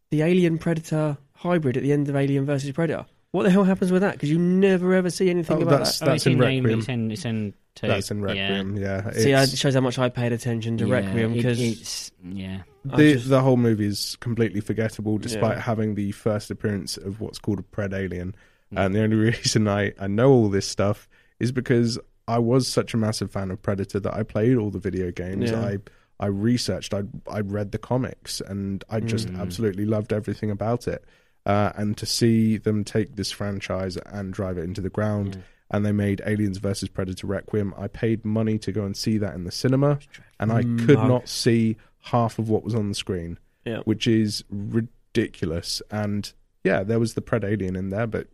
[0.09, 3.05] the Alien Predator hybrid at the end of Alien versus Predator.
[3.31, 4.13] What the hell happens with that?
[4.13, 6.05] Because you never ever see anything Oh, about that's- that.
[6.05, 6.79] I mean, that's it's in in, name, Requiem.
[6.79, 7.87] it's in it's in two.
[7.87, 8.77] That's in Requiem.
[8.77, 12.11] Yeah, See, it shows how much I paid attention to Yeah, Requiem it- because it's
[12.23, 12.61] yeah.
[12.83, 15.61] The just- the whole movie is completely forgettable, despite Yeah.
[15.61, 18.35] having the first appearance of what's called a pred alien.
[18.73, 18.85] Mm.
[18.85, 21.07] And the only reason I I know all this stuff
[21.39, 24.79] is because I was such a massive fan of Predator that I played all the
[24.79, 25.51] video games.
[25.51, 25.61] Yeah.
[25.61, 25.77] I
[26.19, 26.93] I researched.
[26.93, 29.39] I I read the comics, and I just Mm.
[29.39, 31.03] absolutely loved everything about it.
[31.45, 35.41] Uh, and to see them take this franchise and drive it into the ground, Yeah.
[35.71, 37.73] And they made Aliens versus Predator Requiem.
[37.77, 39.99] I paid money to go and see that in the cinema,
[40.39, 41.07] and I could mug.
[41.07, 43.79] not see half of what was on the screen, Yeah.
[43.85, 45.81] which is ridiculous.
[45.91, 46.31] And
[46.63, 48.27] yeah, there was the Pred Alien in there, but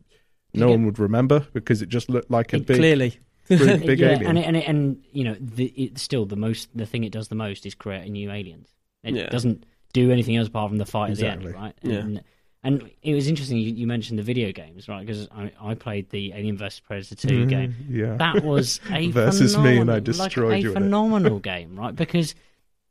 [0.54, 0.72] no Yeah.
[0.76, 3.18] one would remember because it just looked like a it- big, clearly.
[3.48, 4.28] big, big yeah, alien.
[4.28, 7.12] and it, and it, and you know, the, it, still the most the thing it
[7.12, 8.70] does the most is creating new aliens.
[9.04, 9.30] It Yeah.
[9.30, 11.48] doesn't do anything else apart from the fight Exactly.
[11.48, 11.76] at the end, right?
[11.84, 11.98] Yeah.
[12.00, 12.24] And,
[12.64, 15.06] and it was interesting you, you mentioned the video games, right?
[15.06, 17.76] Because I, I played the Alien vs Predator two Mhm, game.
[17.90, 18.16] yeah.
[18.18, 20.76] That was a Versus me, and I phenomenal- destroyed like you a it.
[20.76, 21.96] phenomenal game, right?
[21.96, 22.36] Because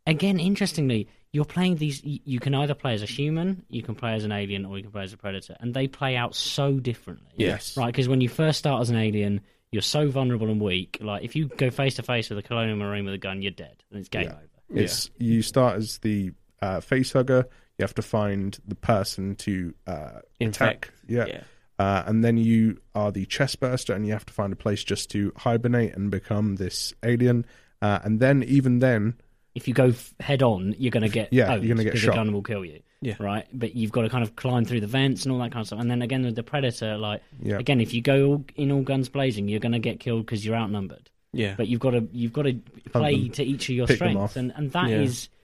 [0.06, 2.02] again, interestingly, you're playing these.
[2.04, 4.82] You can either play as a human, you can play as an alien, or you
[4.82, 7.30] can play as a predator, and they play out so differently.
[7.36, 7.76] Yes.
[7.76, 7.86] right.
[7.86, 9.40] Because when you first start as an alien,
[9.70, 10.98] you're so vulnerable and weak.
[11.00, 13.52] Like if you go face to face with a colonial marine with a gun, you're
[13.52, 14.30] dead, and it's game Yeah.
[14.32, 14.82] over.
[14.82, 17.46] It's you start as the uh, face hugger.
[17.80, 20.84] You have to find the person to uh, Infect.
[20.86, 20.92] attack.
[21.08, 21.24] Yeah.
[21.26, 21.42] Yeah.
[21.78, 24.84] Uh, and then you are the chest burster, and you have to find a place
[24.84, 27.46] just to hibernate and become this alien.
[27.80, 29.14] Uh, and then, even then,
[29.54, 31.96] If you go f- head on, you're going to get Yeah, owned you're gonna get
[31.96, 32.10] shot.
[32.12, 32.82] The gun will kill you.
[33.00, 33.14] Yeah.
[33.18, 33.46] Right.
[33.52, 35.66] But you've got to kind of climb through the vents and all that kind of
[35.68, 35.80] stuff.
[35.80, 37.56] And then again with the predator, like Yeah.
[37.58, 40.44] again, if you go all, in all guns blazing, you're going to get killed because
[40.44, 41.08] you're outnumbered.
[41.32, 41.54] Yeah.
[41.56, 42.60] But you've got to you've got to
[42.92, 45.39] play to each of your pick strengths, and and that is Yeah.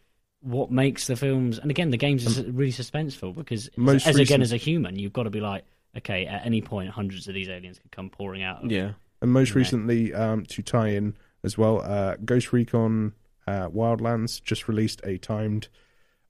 [0.46, 1.58] What makes the films.
[1.58, 5.12] And again, the games are really suspenseful because Most as again as a human, you've
[5.12, 5.64] got to be like,
[5.96, 8.64] okay, at any point, hundreds of these aliens could come pouring out.
[8.64, 8.92] Of, yeah.
[9.20, 9.56] and most Right.
[9.56, 13.12] recently, um, to tie in as well, uh, Ghost Recon
[13.46, 15.68] uh, Wildlands just released a timed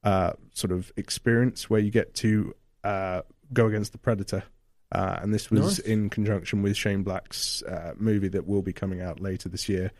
[0.04, 2.54] uh, sort of experience where you get to
[2.84, 4.44] uh, go against the Predator.
[4.92, 5.78] Uh, and this was Nice.
[5.80, 9.90] in conjunction with Shane Black's uh, movie that will be coming out later this year.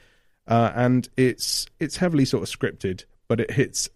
[0.47, 3.89] Uh, and it's it's heavily sort of scripted, but it hits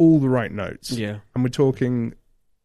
[0.00, 0.90] all the right notes.
[0.90, 1.18] Yeah.
[1.34, 2.14] And we're talking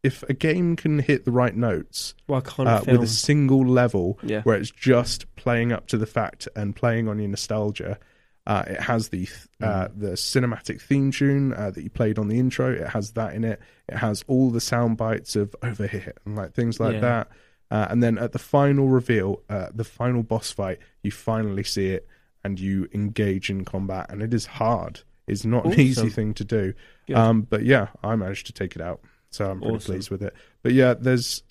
[0.02, 4.42] if a game can hit the right notes kind uh, with a single level Yeah.
[4.42, 7.98] where it's just playing up to the fact and playing on your nostalgia.
[8.46, 9.28] Uh, it has the
[9.60, 10.00] uh, Mm.
[10.00, 12.72] the cinematic theme tune uh, that you played on the intro.
[12.72, 13.60] It has that in it.
[13.88, 17.00] It has all the sound bites of over here and like things like Yeah.
[17.00, 17.28] that.
[17.72, 21.88] Uh, and then at the final reveal, uh, the final boss fight, you finally see
[21.88, 22.06] it
[22.44, 24.06] and you engage in combat.
[24.10, 25.00] And it is hard.
[25.26, 26.74] It's not an easy thing to do.
[27.14, 29.00] Um, but yeah, I managed to take it out,
[29.30, 29.94] so I'm pretty Awesome.
[29.94, 30.34] pleased with it.
[30.62, 31.42] But yeah, there's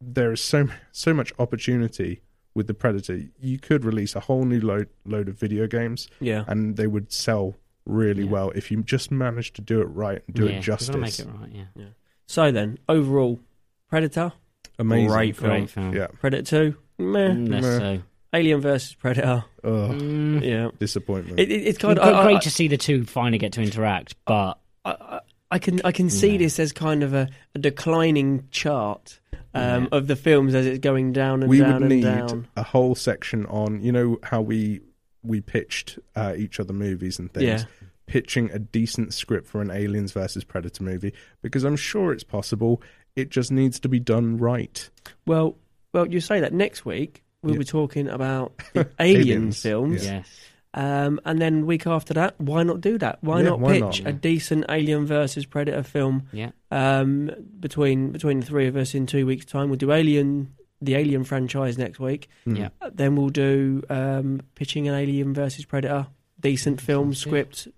[0.00, 2.22] there is so so much opportunity
[2.54, 3.20] with the Predator.
[3.40, 6.44] You could release a whole new load load of video games, Yeah.
[6.48, 7.54] and they would sell
[7.86, 8.30] really Yeah.
[8.30, 10.96] well if you just managed to do it right and do yeah, it justice.
[10.96, 11.66] make it right.
[11.76, 11.84] Yeah,
[12.26, 13.40] So then, overall,
[13.88, 14.32] Predator,
[14.78, 15.50] Amazing, Great film.
[15.50, 15.94] great film.
[15.94, 17.32] Yeah, Predator 2, meh.
[17.34, 17.60] Meh.
[17.60, 18.02] so.
[18.34, 20.42] Alien versus Predator, Ugh, Mm.
[20.42, 20.70] yeah.
[20.78, 21.38] disappointment.
[21.38, 23.52] It, it, it's Kind kind of I, great I, to see the two finally get
[23.54, 25.20] to interact, but I, I,
[25.52, 26.38] I can I can see Yeah.
[26.38, 29.20] this as kind of a, a declining chart
[29.54, 29.88] um, Yeah.
[29.92, 32.48] of the films as it's going down and we down would and need down.
[32.56, 34.80] a whole section on you know how we
[35.22, 37.64] we pitched uh, each other movies and things Yeah.
[38.06, 41.12] pitching a decent script for an aliens versus predator movie
[41.42, 42.82] because i'm sure it's possible
[43.14, 44.88] it just needs to be done right
[45.26, 45.56] Well,
[45.92, 47.58] well, you say that next week we'll Yeah.
[47.58, 50.04] be talking about the Aliens Aliens, films.
[50.06, 50.28] yes,
[50.74, 53.18] Um, and then week after that, why not do that?
[53.22, 54.08] Why Yeah, not why pitch not?
[54.08, 56.28] a decent Alien versus Predator film?
[56.32, 56.50] Yeah.
[56.70, 57.30] Um,
[57.60, 61.24] between between the three of us in two weeks' time, we'll do Alien, the Alien
[61.24, 62.28] franchise next week.
[62.46, 62.58] Mm.
[62.58, 62.68] Yeah.
[62.92, 66.06] Then we'll do um, pitching an Alien versus Predator,
[66.40, 67.30] decent film Sounds good.
[67.54, 67.68] script,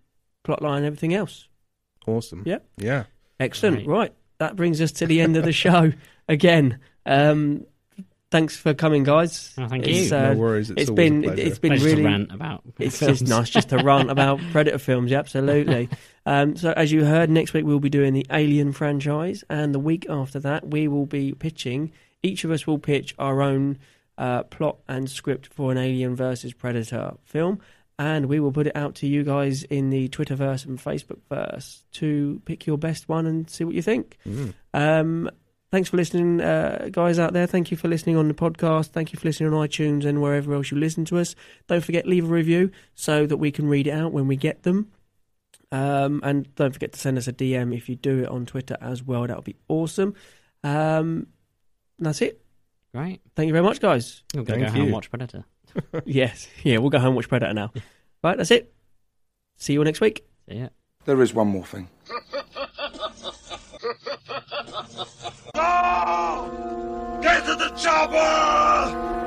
[0.47, 1.49] plotline, everything else.
[2.07, 2.43] Awesome.
[2.47, 2.59] Yeah.
[2.77, 3.05] Yeah.
[3.41, 3.85] Excellent.
[3.85, 3.89] Great.
[3.89, 4.15] Right.
[4.39, 5.93] That brings us to the end of the show
[6.29, 6.79] again.
[7.07, 7.67] Um,
[8.35, 9.55] thanks for coming, guys.
[9.57, 10.17] Oh, thank It's, you.
[10.17, 10.69] uh, no worries.
[10.69, 12.65] It's, it's always been a it's been Pleasure really rant about.
[12.81, 13.21] it's films.
[13.21, 15.11] just nice just to rant about Predator films.
[15.11, 15.89] Yeah, absolutely.
[16.27, 19.79] Um, so as you heard, next week we'll be doing the Alien franchise, and the
[19.79, 21.93] week after that we will be pitching.
[22.23, 23.77] Each of us will pitch our own
[24.17, 27.61] uh, plot and script for an Alien versus Predator film,
[27.99, 32.41] and we will put it out to you guys in the Twitterverse and Facebookverse to
[32.47, 34.17] pick your best one and see what you think.
[34.27, 34.55] Mm.
[34.73, 35.31] Um,
[35.75, 37.49] thanks for listening, uh, guys out there.
[37.49, 38.91] Thank you for listening on the podcast.
[38.91, 41.35] Thank you for listening on iTunes and wherever else you listen to us.
[41.67, 44.63] Don't forget leave a review so that we can read it out when we get
[44.63, 44.93] them.
[45.73, 48.77] Um, and don't forget to send us a DM if you do it on Twitter
[48.81, 49.27] as well.
[49.27, 50.15] That would be awesome.
[50.63, 51.27] Um,
[51.99, 52.41] that's it.
[52.95, 53.23] Great.
[53.35, 54.23] Thank you very much, guys.
[54.33, 55.45] We're going Thank to go home and watch Predator.
[56.05, 57.73] yes, yeah, we'll go home and watch Predator now.
[58.23, 58.73] right, that's it.
[59.57, 60.25] See you all next week.
[60.49, 60.69] See ya.
[61.05, 61.89] There is one more thing.
[65.55, 69.24] Get to the chopper!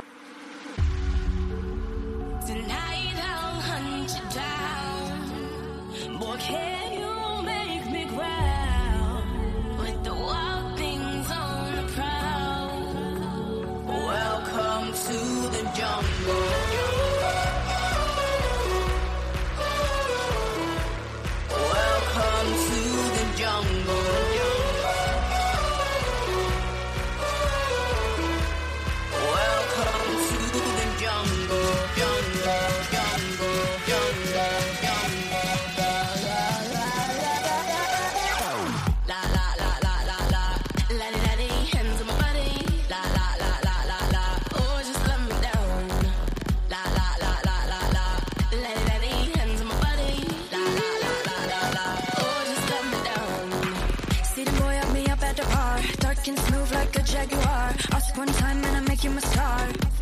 [57.14, 59.97] Ask one time and I make you my star.